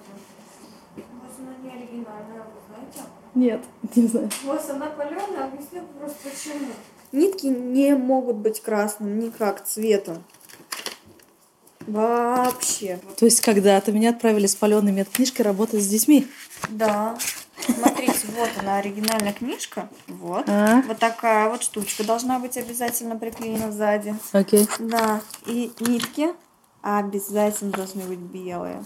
Она 1.45 1.55
не 1.61 1.69
оригинальная, 1.69 2.43
вы 2.43 2.59
знаете? 2.67 3.09
Нет, 3.35 3.61
не 3.95 4.07
знаю. 4.07 4.29
У 4.43 4.47
вас 4.47 4.69
она 4.69 4.87
паленая, 4.87 5.45
объясню 5.45 5.83
просто 5.99 6.17
почему. 6.23 6.71
Нитки 7.11 7.45
не 7.45 7.95
могут 7.95 8.37
быть 8.37 8.61
красным 8.61 9.19
никак 9.19 9.63
цветом. 9.63 10.23
Вообще. 11.85 12.99
То 13.17 13.25
есть 13.25 13.41
когда-то 13.41 13.91
меня 13.91 14.09
отправили 14.09 14.47
с 14.47 14.55
паленой 14.55 14.91
медкнижкой 14.91 15.45
работать 15.45 15.83
с 15.83 15.87
детьми. 15.87 16.27
Да. 16.69 17.15
Смотрите, 17.59 18.27
вот 18.35 18.49
она, 18.59 18.77
оригинальная 18.77 19.33
книжка. 19.33 19.87
Вот. 20.07 20.49
А? 20.49 20.81
Вот 20.87 20.97
такая 20.97 21.49
вот 21.49 21.61
штучка 21.61 22.03
должна 22.03 22.39
быть 22.39 22.57
обязательно 22.57 23.15
приклеена 23.17 23.71
сзади. 23.71 24.15
Окей. 24.31 24.67
Да. 24.79 25.21
И 25.45 25.71
нитки 25.79 26.29
обязательно 26.81 27.71
должны 27.71 28.03
быть 28.03 28.19
белые. 28.19 28.83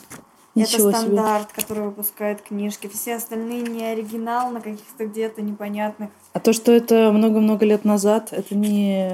Ничего 0.61 0.89
Это 0.89 0.99
себе. 0.99 1.07
стандарт, 1.13 1.51
который 1.53 1.83
выпускает 1.85 2.41
книжки. 2.41 2.87
Все 2.87 3.15
остальные 3.15 3.61
не 3.61 3.85
оригинал 3.85 4.49
на 4.51 4.61
каких-то 4.61 5.05
где-то 5.05 5.41
непонятных. 5.41 6.09
А 6.33 6.39
то, 6.39 6.53
что 6.53 6.71
это 6.71 7.11
много-много 7.11 7.65
лет 7.65 7.85
назад, 7.85 8.29
это 8.31 8.55
не, 8.55 9.09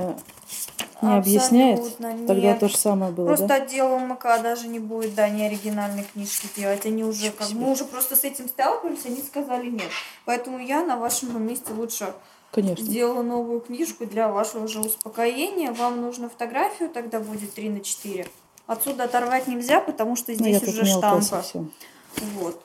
не 1.02 1.18
объясняет? 1.18 1.80
Абсолютно 1.80 2.28
Тогда 2.28 2.48
нет. 2.50 2.60
то 2.60 2.68
же 2.70 2.78
самое 2.78 3.12
было, 3.12 3.28
Просто 3.28 3.48
да? 3.48 3.56
отдел 3.56 3.94
УМК 3.94 4.24
даже 4.44 4.68
не 4.68 4.80
будет, 4.80 5.16
да, 5.16 5.30
не 5.30 5.46
оригинальные 5.46 6.06
книжки 6.06 6.48
делать. 6.56 6.86
Они 6.86 7.04
уже 7.04 7.24
Ничего 7.26 7.38
как 7.38 7.48
себе. 7.48 7.60
мы 7.60 7.72
уже 7.72 7.86
просто 7.86 8.16
с 8.16 8.24
этим 8.24 8.48
сталкивались, 8.48 9.06
они 9.06 9.22
сказали 9.22 9.70
нет. 9.70 9.90
Поэтому 10.26 10.60
я 10.60 10.84
на 10.84 10.98
вашем 10.98 11.42
месте 11.46 11.74
лучше 11.74 12.14
Конечно. 12.52 12.86
сделала 12.86 13.22
новую 13.22 13.60
книжку 13.62 14.06
для 14.06 14.30
вашего 14.30 14.68
же 14.68 14.80
успокоения. 14.80 15.72
Вам 15.74 16.02
нужно 16.02 16.30
фотографию, 16.30 16.90
тогда 16.90 17.20
будет 17.20 17.54
3 17.54 17.70
на 17.70 17.80
4. 17.82 18.28
Отсюда 18.68 19.04
оторвать 19.04 19.48
нельзя, 19.48 19.80
потому 19.80 20.16
что 20.16 20.32
Ну, 20.32 20.38
здесь 20.38 20.60
тут 20.60 20.70
уже 20.70 20.86
штампа. 20.86 21.22
совсем. 21.22 21.72
Вот. 22.18 22.62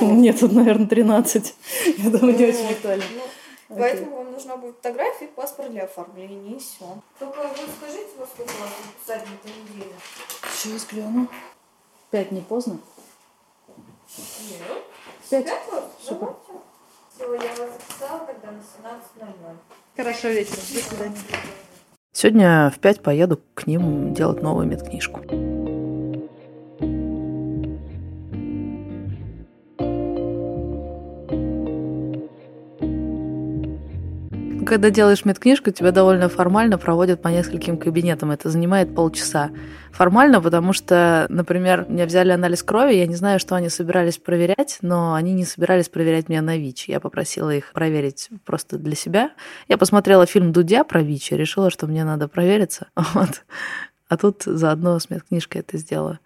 Мне 0.00 0.32
тут, 0.32 0.52
наверное, 0.52 0.86
13. 0.86 1.54
Я 1.98 2.10
думаю, 2.10 2.36
не 2.36 2.46
очень 2.46 2.70
актуально. 2.72 3.04
Ну, 3.68 3.76
Поэтому 3.76 4.16
вам 4.16 4.32
нужна 4.32 4.56
будет 4.56 4.76
фотография 4.76 5.26
и 5.26 5.28
паспорт 5.28 5.70
для 5.70 5.84
оформления, 5.84 6.56
и 6.56 6.58
все. 6.58 6.98
Только 7.18 7.36
вы 7.42 7.68
скажите, 7.78 8.08
во 8.18 8.26
сколько 8.26 8.52
вас 8.60 8.70
записать 8.82 9.28
на 9.28 9.34
этой 9.34 9.60
неделе? 9.60 9.92
Сейчас 10.54 10.86
гляну. 10.90 11.28
Пять 12.10 12.32
не 12.32 12.40
поздно? 12.40 12.78
Нет. 14.16 14.82
Пять. 15.28 15.44
Пять 15.44 15.70
вас? 15.70 15.84
Супер. 16.02 16.34
Все, 17.14 17.34
я 17.34 17.40
вас 17.40 17.70
записала 17.78 18.20
тогда 18.20 18.50
на 18.52 18.58
17.00. 18.58 19.56
Хорошо, 19.96 20.28
вечером. 20.28 20.56
До 20.72 20.80
свидания. 20.80 21.16
Сегодня 22.12 22.72
в 22.74 22.78
5 22.78 23.02
поеду 23.02 23.40
к 23.54 23.66
ним 23.66 24.14
делать 24.14 24.42
новую 24.42 24.66
медкнижку. 24.66 25.20
Когда 34.68 34.90
делаешь 34.90 35.24
медкнижку, 35.24 35.70
тебя 35.70 35.92
довольно 35.92 36.28
формально 36.28 36.76
проводят 36.76 37.22
по 37.22 37.28
нескольким 37.28 37.78
кабинетам. 37.78 38.32
Это 38.32 38.50
занимает 38.50 38.94
полчаса. 38.94 39.50
Формально, 39.92 40.42
потому 40.42 40.74
что, 40.74 41.24
например, 41.30 41.86
меня 41.88 42.04
взяли 42.04 42.32
анализ 42.32 42.62
крови, 42.62 42.92
я 42.92 43.06
не 43.06 43.14
знаю, 43.14 43.40
что 43.40 43.54
они 43.54 43.70
собирались 43.70 44.18
проверять, 44.18 44.76
но 44.82 45.14
они 45.14 45.32
не 45.32 45.46
собирались 45.46 45.88
проверять 45.88 46.28
меня 46.28 46.42
на 46.42 46.58
ВИЧ. 46.58 46.90
Я 46.90 47.00
попросила 47.00 47.48
их 47.48 47.72
проверить 47.72 48.28
просто 48.44 48.76
для 48.76 48.94
себя. 48.94 49.30
Я 49.68 49.78
посмотрела 49.78 50.26
фильм 50.26 50.52
Дудя 50.52 50.84
про 50.84 51.00
ВИЧ 51.00 51.32
и 51.32 51.36
решила, 51.38 51.70
что 51.70 51.86
мне 51.86 52.04
надо 52.04 52.28
провериться. 52.28 52.88
Вот. 53.14 53.44
А 54.10 54.16
тут 54.18 54.42
заодно 54.44 54.98
с 54.98 55.08
медкнижкой 55.08 55.62
это 55.62 55.78
сделала. 55.78 56.18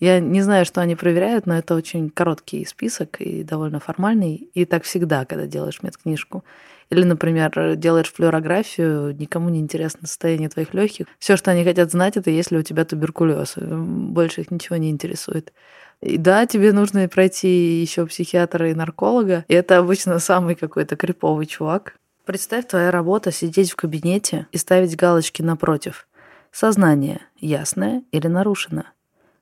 Я 0.00 0.18
не 0.18 0.40
знаю, 0.40 0.64
что 0.64 0.80
они 0.80 0.96
проверяют, 0.96 1.46
но 1.46 1.58
это 1.58 1.74
очень 1.74 2.08
короткий 2.08 2.64
список 2.64 3.20
и 3.20 3.42
довольно 3.42 3.80
формальный. 3.80 4.50
И 4.54 4.64
так 4.64 4.84
всегда, 4.84 5.26
когда 5.26 5.46
делаешь 5.46 5.82
медкнижку. 5.82 6.42
Или, 6.88 7.04
например, 7.04 7.76
делаешь 7.76 8.12
флюорографию, 8.12 9.14
никому 9.16 9.50
не 9.50 9.60
интересно 9.60 10.08
состояние 10.08 10.48
твоих 10.48 10.74
легких. 10.74 11.06
Все, 11.18 11.36
что 11.36 11.50
они 11.50 11.64
хотят 11.64 11.90
знать, 11.90 12.16
это 12.16 12.30
есть 12.30 12.50
ли 12.50 12.58
у 12.58 12.62
тебя 12.62 12.84
туберкулез. 12.84 13.54
Больше 13.56 14.40
их 14.40 14.50
ничего 14.50 14.76
не 14.76 14.90
интересует. 14.90 15.52
И 16.00 16.16
да, 16.16 16.46
тебе 16.46 16.72
нужно 16.72 17.06
пройти 17.08 17.80
еще 17.80 18.06
психиатра 18.06 18.70
и 18.70 18.74
нарколога. 18.74 19.44
И 19.48 19.54
это 19.54 19.78
обычно 19.78 20.18
самый 20.18 20.54
какой-то 20.54 20.96
криповый 20.96 21.44
чувак. 21.46 21.94
Представь, 22.24 22.66
твоя 22.66 22.90
работа 22.90 23.32
сидеть 23.32 23.70
в 23.70 23.76
кабинете 23.76 24.46
и 24.50 24.56
ставить 24.56 24.96
галочки 24.96 25.42
напротив. 25.42 26.08
Сознание 26.52 27.20
ясное 27.38 28.02
или 28.12 28.26
нарушено. 28.28 28.84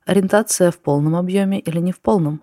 Ориентация 0.09 0.71
в 0.71 0.79
полном 0.79 1.15
объеме 1.15 1.59
или 1.59 1.77
не 1.77 1.91
в 1.91 1.99
полном. 1.99 2.41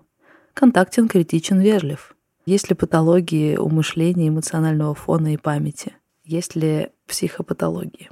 Контактен, 0.53 1.09
критичен, 1.09 1.59
вежлив. 1.59 2.15
Есть 2.45 2.69
ли 2.69 2.75
патологии 2.75 3.57
у 3.57 3.67
мышления, 3.67 4.29
эмоционального 4.29 4.95
фона 4.95 5.33
и 5.33 5.37
памяти? 5.37 5.93
Есть 6.23 6.55
ли 6.55 6.91
психопатологии? 7.07 8.09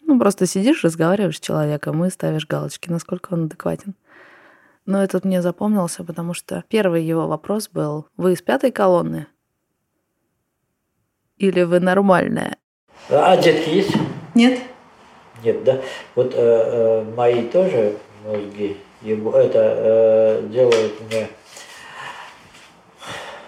Ну, 0.00 0.18
просто 0.18 0.46
сидишь, 0.46 0.82
разговариваешь 0.82 1.36
с 1.36 1.40
человеком 1.40 2.02
и 2.06 2.10
ставишь 2.10 2.46
галочки, 2.46 2.88
насколько 2.88 3.34
он 3.34 3.44
адекватен. 3.44 3.96
Но 4.86 5.04
этот 5.04 5.26
мне 5.26 5.42
запомнился, 5.42 6.02
потому 6.02 6.32
что 6.32 6.64
первый 6.66 7.04
его 7.04 7.26
вопрос 7.26 7.68
был 7.68 8.06
«Вы 8.16 8.32
из 8.32 8.40
пятой 8.40 8.72
колонны?» 8.72 9.26
Или 11.36 11.64
«Вы 11.64 11.80
нормальная?» 11.80 12.56
А 13.10 13.36
детки 13.36 13.68
есть? 13.68 13.92
Нет? 14.34 14.58
Нет, 15.44 15.64
да? 15.64 15.82
Вот 16.14 16.32
э, 16.32 16.38
э, 16.38 17.04
мои 17.14 17.46
тоже 17.46 17.98
мозги 18.24 18.78
ебу- 19.02 19.32
это 19.32 20.40
э, 20.42 20.42
делают 20.48 20.94
мне 21.08 21.28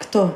Кто? 0.01 0.33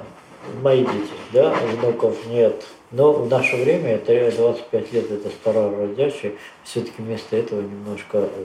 мои 0.60 0.80
дети, 0.84 1.12
да, 1.32 1.50
внуков 1.54 2.26
нет. 2.26 2.64
Но 2.90 3.12
в 3.12 3.28
наше 3.28 3.56
время, 3.56 3.94
это 3.94 4.36
25 4.36 4.92
лет, 4.92 5.10
это 5.10 5.30
старородящие, 5.30 6.32
все-таки 6.64 6.94
вместо 6.98 7.36
этого 7.36 7.60
немножко... 7.62 8.18
э, 8.18 8.44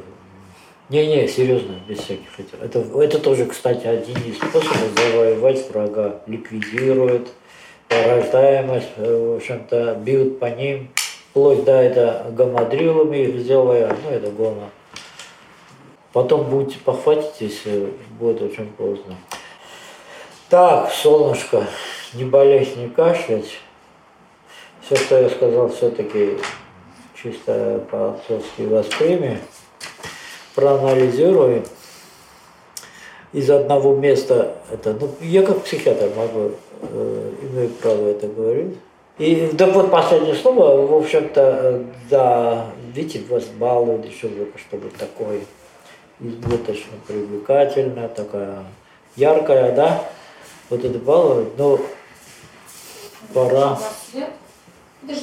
Не-не, 0.89 1.27
серьезно, 1.27 1.75
без 1.87 1.99
всяких 1.99 2.39
этих. 2.39 2.53
Это, 2.61 2.79
это 3.01 3.19
тоже, 3.19 3.45
кстати, 3.45 3.85
один 3.85 4.15
из 4.25 4.37
способов 4.37 4.89
завоевать 4.95 5.69
врага. 5.69 6.21
Ликвидируют 6.27 7.29
рождаемость, 7.89 8.87
э, 8.97 9.33
в 9.33 9.35
общем-то, 9.37 9.95
бьют 9.95 10.39
по 10.39 10.45
ним, 10.45 10.89
вплоть 11.31 11.65
до 11.65 11.73
это 11.73 12.27
гамадрилами 12.31 13.17
их 13.17 13.39
сделая, 13.41 13.93
ну 14.03 14.09
это 14.11 14.29
гомо. 14.31 14.69
Потом 16.13 16.45
будете 16.45 16.79
похватитесь, 16.79 17.63
будет 18.19 18.41
очень 18.41 18.67
поздно. 18.71 19.15
Так, 20.49 20.91
солнышко, 20.91 21.67
не 22.13 22.23
болеть, 22.23 22.77
не 22.77 22.87
кашлять. 22.89 23.59
Все, 24.81 24.95
что 24.95 25.19
я 25.19 25.29
сказал, 25.29 25.69
все-таки 25.69 26.37
чисто 27.21 27.83
по-отцовски 27.91 28.61
восприми. 28.61 29.39
Проанализируй. 30.55 31.63
Из 33.33 33.49
одного 33.49 33.93
места 33.95 34.55
это, 34.71 34.93
ну, 34.99 35.13
я 35.19 35.43
как 35.43 35.61
психиатр 35.63 36.09
могу, 36.15 36.51
э, 36.81 37.31
имею 37.43 37.69
право 37.71 38.07
это 38.07 38.27
говорить. 38.27 38.77
И 39.17 39.49
да 39.51 39.67
вот 39.67 39.91
последнее 39.91 40.35
слово, 40.35 40.87
в 40.87 40.93
общем-то, 40.93 41.41
э, 41.41 41.83
да, 42.09 42.67
видите, 42.93 43.21
вас 43.29 43.43
балуют 43.45 44.05
еще, 44.05 44.29
чтобы 44.55 44.89
такой 44.97 45.41
избыточно 46.19 46.93
привлекательная, 47.07 48.07
такая 48.07 48.63
яркая, 49.15 49.75
да, 49.75 50.03
вот 50.69 50.83
это 50.83 50.97
балует. 50.99 51.57
Но 51.57 51.79
Пора. 53.33 53.77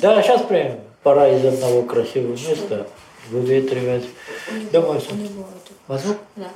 Да, 0.01 0.23
сейчас 0.23 0.43
прям 0.43 0.81
пора 1.03 1.29
из 1.29 1.45
одного 1.45 1.83
красивого 1.83 2.33
места 2.33 2.87
выветривать. 3.31 4.05
Думаю, 4.73 5.01
что... 5.01 5.15
Возьму? 5.89 6.15
Да. 6.37 6.49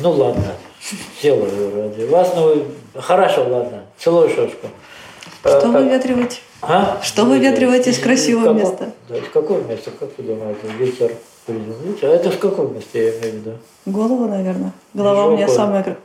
Ну 0.00 0.10
ладно, 0.12 0.54
сделаю 1.20 1.74
ради 1.74 2.04
вас. 2.04 2.32
Ну, 2.36 2.64
хорошо, 2.94 3.48
ладно. 3.48 3.84
Целую 3.98 4.28
шашку. 4.28 4.68
Что 5.40 5.62
А, 5.64 5.68
выветриваете? 5.68 6.38
А? 6.60 7.00
Что 7.02 7.24
выветриваете 7.24 7.90
из 7.90 7.98
красивого 7.98 8.52
какого- 8.54 8.58
места? 8.58 8.92
Да, 9.08 9.16
из 9.16 9.28
какого 9.28 9.60
места, 9.62 9.90
как 9.98 10.10
вы 10.18 10.24
думаете? 10.24 10.60
Ветер 10.78 11.14
приземлится? 11.46 12.06
А 12.06 12.10
это 12.10 12.30
в 12.30 12.38
каком 12.38 12.74
месте 12.74 13.04
я 13.04 13.10
имею 13.18 13.32
в 13.32 13.36
виду? 13.36 13.52
Голову, 13.86 14.28
наверное. 14.28 14.72
Голова 14.94 15.26
у 15.26 15.36
меня 15.36 15.48
самая... 15.48 15.96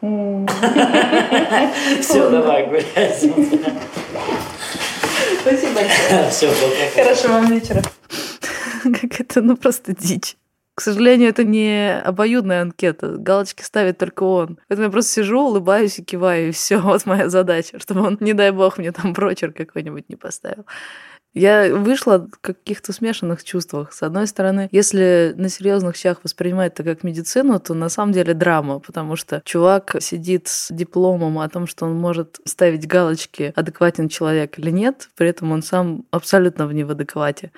Все, 2.00 2.30
давай 2.30 2.66
гулять. 2.66 3.24
Спасибо 5.40 5.74
большое. 5.74 6.26
Все, 6.30 6.48
пока. 6.48 7.02
Хорошего 7.02 7.32
вам 7.32 7.52
вечера. 7.52 7.82
Как 8.82 9.20
это, 9.20 9.42
ну 9.42 9.56
просто 9.56 9.94
дичь. 9.94 10.36
К 10.74 10.80
сожалению, 10.80 11.30
это 11.30 11.42
не 11.42 11.98
обоюдная 11.98 12.62
анкета. 12.62 13.16
Галочки 13.18 13.62
ставит 13.62 13.98
только 13.98 14.22
он. 14.22 14.60
Поэтому 14.68 14.86
я 14.86 14.92
просто 14.92 15.12
сижу, 15.12 15.40
улыбаюсь 15.40 15.98
и 15.98 16.04
киваю, 16.04 16.50
и 16.50 16.52
все. 16.52 16.78
Вот 16.78 17.04
моя 17.04 17.28
задача, 17.28 17.80
чтобы 17.80 18.02
он, 18.02 18.16
не 18.20 18.32
дай 18.32 18.52
бог, 18.52 18.78
мне 18.78 18.92
там 18.92 19.12
прочер 19.12 19.52
какой-нибудь 19.52 20.08
не 20.08 20.14
поставил. 20.14 20.66
Я 21.34 21.74
вышла 21.74 22.18
в 22.18 22.40
каких-то 22.40 22.92
смешанных 22.92 23.44
чувствах. 23.44 23.92
С 23.92 24.02
одной 24.02 24.26
стороны, 24.26 24.68
если 24.72 25.34
на 25.36 25.48
серьезных 25.48 25.96
щах 25.96 26.20
воспринимать 26.24 26.72
это 26.72 26.82
как 26.82 27.04
медицину, 27.04 27.60
то 27.60 27.74
на 27.74 27.88
самом 27.88 28.12
деле 28.12 28.34
драма, 28.34 28.80
потому 28.80 29.16
что 29.16 29.42
чувак 29.44 29.96
сидит 30.00 30.48
с 30.48 30.72
дипломом 30.72 31.38
о 31.38 31.48
том, 31.48 31.66
что 31.66 31.86
он 31.86 31.96
может 31.96 32.40
ставить 32.44 32.86
галочки, 32.86 33.52
адекватен 33.54 34.08
человек 34.08 34.58
или 34.58 34.70
нет, 34.70 35.10
при 35.16 35.28
этом 35.28 35.52
он 35.52 35.62
сам 35.62 36.06
абсолютно 36.10 36.66
в 36.66 36.72
не 36.72 36.84
в 36.84 36.90
адеквате 36.90 37.52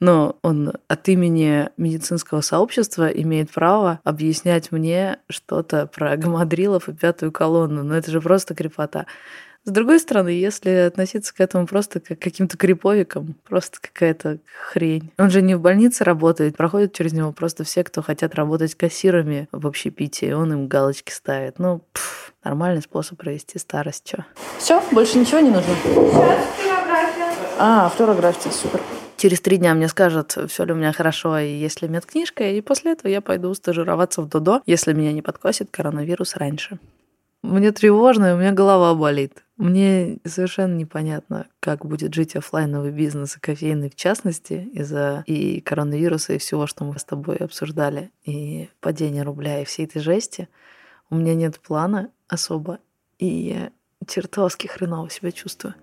но 0.00 0.38
он 0.42 0.72
от 0.86 1.08
имени 1.08 1.68
медицинского 1.76 2.40
сообщества 2.40 3.08
имеет 3.08 3.50
право 3.50 4.00
объяснять 4.04 4.70
мне 4.70 5.18
что-то 5.28 5.86
про 5.86 6.16
гамадрилов 6.16 6.88
и 6.88 6.94
пятую 6.94 7.32
колонну. 7.32 7.82
Но 7.82 7.96
это 7.96 8.10
же 8.10 8.20
просто 8.20 8.54
крепота. 8.54 9.06
С 9.64 9.70
другой 9.70 10.00
стороны, 10.00 10.30
если 10.30 10.70
относиться 10.70 11.34
к 11.34 11.40
этому 11.40 11.66
просто 11.66 12.00
как 12.00 12.18
к 12.18 12.22
каким-то 12.22 12.56
криповикам, 12.56 13.34
просто 13.46 13.78
какая-то 13.80 14.38
хрень. 14.70 15.12
Он 15.18 15.30
же 15.30 15.42
не 15.42 15.54
в 15.54 15.60
больнице 15.60 16.04
работает, 16.04 16.56
проходят 16.56 16.94
через 16.94 17.12
него 17.12 17.32
просто 17.32 17.64
все, 17.64 17.84
кто 17.84 18.00
хотят 18.00 18.34
работать 18.34 18.74
кассирами 18.74 19.48
в 19.52 19.66
общепитии, 19.66 20.32
он 20.32 20.52
им 20.52 20.68
галочки 20.68 21.12
ставит. 21.12 21.58
Ну, 21.58 21.82
пф, 21.92 22.32
нормальный 22.42 22.80
способ 22.80 23.18
провести 23.18 23.58
старость, 23.58 24.04
чё. 24.08 24.24
Все, 24.58 24.82
больше 24.90 25.18
ничего 25.18 25.40
не 25.40 25.50
нужно? 25.50 25.74
Сейчас 25.84 26.44
флюорография. 26.56 27.26
А, 27.58 27.88
флюорография, 27.90 28.52
супер. 28.52 28.80
Через 29.18 29.40
три 29.40 29.56
дня 29.56 29.74
мне 29.74 29.88
скажут, 29.88 30.38
все 30.48 30.64
ли 30.64 30.72
у 30.72 30.76
меня 30.76 30.92
хорошо 30.92 31.38
и 31.38 31.50
есть 31.50 31.82
ли 31.82 31.88
медкнижка, 31.88 32.44
и 32.44 32.60
после 32.60 32.92
этого 32.92 33.10
я 33.10 33.20
пойду 33.20 33.52
стажироваться 33.52 34.22
в 34.22 34.28
Додо, 34.28 34.62
если 34.64 34.92
меня 34.92 35.12
не 35.12 35.22
подкосит 35.22 35.68
коронавирус 35.72 36.36
раньше. 36.36 36.78
Мне 37.42 37.70
тревожно, 37.72 38.30
и 38.30 38.32
у 38.32 38.36
меня 38.36 38.52
голова 38.52 38.94
болит. 38.94 39.44
Мне 39.56 40.18
совершенно 40.24 40.74
непонятно, 40.74 41.46
как 41.60 41.86
будет 41.86 42.14
жить 42.14 42.36
оффлайновый 42.36 42.90
бизнес, 42.90 43.36
и 43.36 43.40
кофейный 43.40 43.90
в 43.90 43.94
частности, 43.94 44.68
из-за 44.72 45.22
и 45.26 45.60
коронавируса, 45.60 46.34
и 46.34 46.38
всего, 46.38 46.66
что 46.66 46.84
мы 46.84 46.98
с 46.98 47.04
тобой 47.04 47.36
обсуждали, 47.36 48.10
и 48.24 48.68
падения 48.80 49.22
рубля, 49.22 49.60
и 49.60 49.64
всей 49.64 49.86
этой 49.86 50.00
жести. 50.00 50.48
У 51.10 51.16
меня 51.16 51.34
нет 51.34 51.60
плана 51.60 52.10
особо, 52.28 52.80
и 53.18 53.26
я 53.26 53.70
чертовски 54.06 54.66
хреново 54.66 55.08
себя 55.10 55.32
чувствую. 55.32 55.74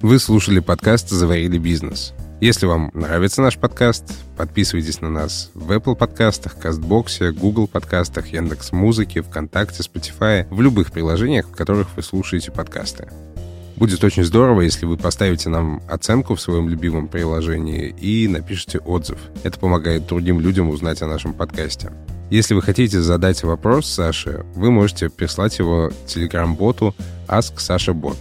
Вы 0.00 0.18
слушали 0.18 0.60
подкаст 0.60 1.10
«Заварили 1.10 1.58
бизнес». 1.58 2.12
Если 2.40 2.66
вам 2.66 2.90
нравится 2.92 3.40
наш 3.40 3.56
подкаст, 3.56 4.04
подписывайтесь 4.36 5.00
на 5.00 5.08
нас 5.08 5.50
в 5.54 5.72
Apple 5.72 5.96
подкастах, 5.96 6.58
Кастбоксе, 6.58 7.32
Google 7.32 7.66
подкастах, 7.66 8.26
Яндекс 8.26 8.72
Музыке, 8.72 9.22
ВКонтакте, 9.22 9.82
Spotify, 9.82 10.46
в 10.50 10.60
любых 10.60 10.92
приложениях, 10.92 11.46
в 11.48 11.52
которых 11.52 11.88
вы 11.96 12.02
слушаете 12.02 12.52
подкасты. 12.52 13.08
Будет 13.76 14.04
очень 14.04 14.24
здорово, 14.24 14.62
если 14.62 14.86
вы 14.86 14.96
поставите 14.96 15.48
нам 15.48 15.82
оценку 15.88 16.34
в 16.34 16.40
своем 16.40 16.68
любимом 16.68 17.08
приложении 17.08 17.88
и 17.88 18.28
напишите 18.28 18.78
отзыв. 18.78 19.18
Это 19.42 19.58
помогает 19.58 20.06
другим 20.06 20.40
людям 20.40 20.68
узнать 20.70 21.02
о 21.02 21.06
нашем 21.06 21.32
подкасте. 21.32 21.90
Если 22.30 22.54
вы 22.54 22.62
хотите 22.62 23.00
задать 23.00 23.42
вопрос 23.44 23.86
Саше, 23.86 24.44
вы 24.54 24.70
можете 24.70 25.10
прислать 25.10 25.58
его 25.58 25.90
телеграм-боту 26.06 26.94
Ask 27.28 27.56
Sasha 27.56 27.94
Bot. 27.94 28.16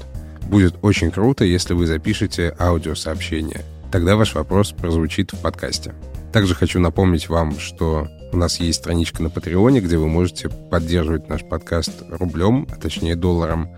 Будет 0.45 0.75
очень 0.81 1.11
круто, 1.11 1.43
если 1.43 1.73
вы 1.73 1.87
запишете 1.87 2.55
аудиосообщение. 2.59 3.61
Тогда 3.91 4.15
ваш 4.15 4.35
вопрос 4.35 4.71
прозвучит 4.71 5.33
в 5.33 5.41
подкасте. 5.41 5.93
Также 6.31 6.53
хочу 6.53 6.79
напомнить 6.79 7.29
вам, 7.29 7.57
что 7.59 8.07
у 8.31 8.37
нас 8.37 8.59
есть 8.59 8.79
страничка 8.79 9.23
на 9.23 9.29
Патреоне, 9.29 9.81
где 9.81 9.97
вы 9.97 10.07
можете 10.07 10.49
поддерживать 10.49 11.29
наш 11.29 11.43
подкаст 11.43 12.03
рублем, 12.09 12.67
а 12.71 12.75
точнее 12.75 13.15
долларом. 13.15 13.69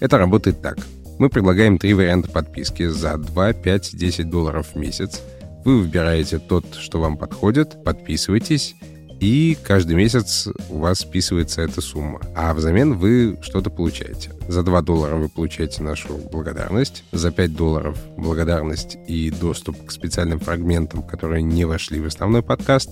Это 0.00 0.16
работает 0.16 0.62
так. 0.62 0.78
Мы 1.18 1.28
предлагаем 1.28 1.78
три 1.78 1.94
варианта 1.94 2.30
подписки 2.30 2.86
за 2.86 3.16
2, 3.16 3.52
5, 3.52 3.96
10 3.96 4.30
долларов 4.30 4.68
в 4.72 4.78
месяц. 4.78 5.20
Вы 5.64 5.80
выбираете 5.80 6.38
тот, 6.38 6.76
что 6.76 7.00
вам 7.00 7.16
подходит, 7.16 7.82
подписывайтесь, 7.82 8.76
и 9.20 9.56
каждый 9.64 9.96
месяц 9.96 10.48
у 10.68 10.78
вас 10.78 11.00
списывается 11.00 11.62
эта 11.62 11.80
сумма. 11.80 12.20
А 12.34 12.54
взамен 12.54 12.96
вы 12.96 13.38
что-то 13.42 13.70
получаете. 13.70 14.32
За 14.48 14.62
2 14.62 14.82
доллара 14.82 15.16
вы 15.16 15.28
получаете 15.28 15.82
нашу 15.82 16.16
благодарность, 16.30 17.04
за 17.12 17.30
5 17.30 17.54
долларов 17.54 17.98
благодарность 18.16 18.96
и 19.06 19.30
доступ 19.30 19.86
к 19.86 19.90
специальным 19.90 20.38
фрагментам, 20.38 21.02
которые 21.02 21.42
не 21.42 21.64
вошли 21.64 22.00
в 22.00 22.06
основной 22.06 22.42
подкаст, 22.42 22.90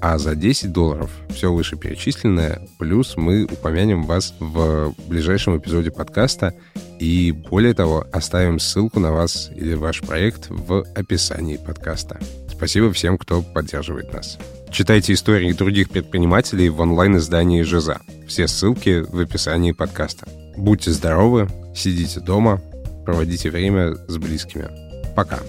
а 0.00 0.18
за 0.18 0.34
10 0.34 0.72
долларов 0.72 1.10
все 1.28 1.52
вышеперечисленное, 1.52 2.66
плюс 2.78 3.16
мы 3.16 3.44
упомянем 3.44 4.04
вас 4.04 4.34
в 4.40 4.94
ближайшем 5.08 5.58
эпизоде 5.58 5.90
подкаста 5.90 6.54
и, 6.98 7.32
более 7.32 7.74
того, 7.74 8.06
оставим 8.12 8.58
ссылку 8.58 8.98
на 8.98 9.12
вас 9.12 9.50
или 9.54 9.74
ваш 9.74 10.00
проект 10.00 10.46
в 10.48 10.86
описании 10.94 11.58
подкаста. 11.58 12.18
Спасибо 12.50 12.92
всем, 12.92 13.18
кто 13.18 13.42
поддерживает 13.42 14.12
нас. 14.12 14.38
Читайте 14.72 15.14
истории 15.14 15.52
других 15.52 15.90
предпринимателей 15.90 16.68
в 16.68 16.80
онлайн-издании 16.80 17.62
«Жиза». 17.62 18.00
Все 18.28 18.46
ссылки 18.46 19.00
в 19.00 19.18
описании 19.18 19.72
подкаста. 19.72 20.28
Будьте 20.56 20.92
здоровы, 20.92 21.48
сидите 21.74 22.20
дома, 22.20 22.60
проводите 23.04 23.50
время 23.50 23.96
с 24.06 24.16
близкими. 24.16 24.68
Пока. 25.16 25.40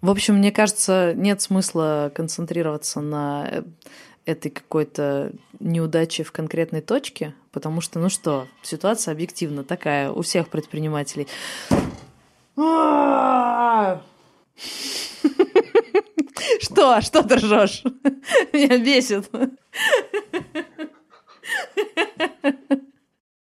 В 0.00 0.08
общем, 0.08 0.36
мне 0.36 0.50
кажется, 0.50 1.12
нет 1.14 1.42
смысла 1.42 2.10
концентрироваться 2.14 3.02
на 3.02 3.46
э, 3.50 3.62
этой 4.24 4.50
какой-то 4.50 5.32
неудаче 5.60 6.24
в 6.24 6.32
конкретной 6.32 6.80
точке, 6.80 7.34
потому 7.52 7.82
что, 7.82 7.98
ну 7.98 8.08
что, 8.08 8.48
ситуация 8.62 9.12
объективно 9.12 9.62
такая 9.62 10.10
у 10.10 10.22
всех 10.22 10.48
предпринимателей. 10.48 11.28
Что? 16.60 16.92
А 16.92 17.00
что 17.00 17.22
ты 17.22 17.36
ржешь? 17.36 17.82
Меня 18.52 18.78
бесит. 18.78 19.30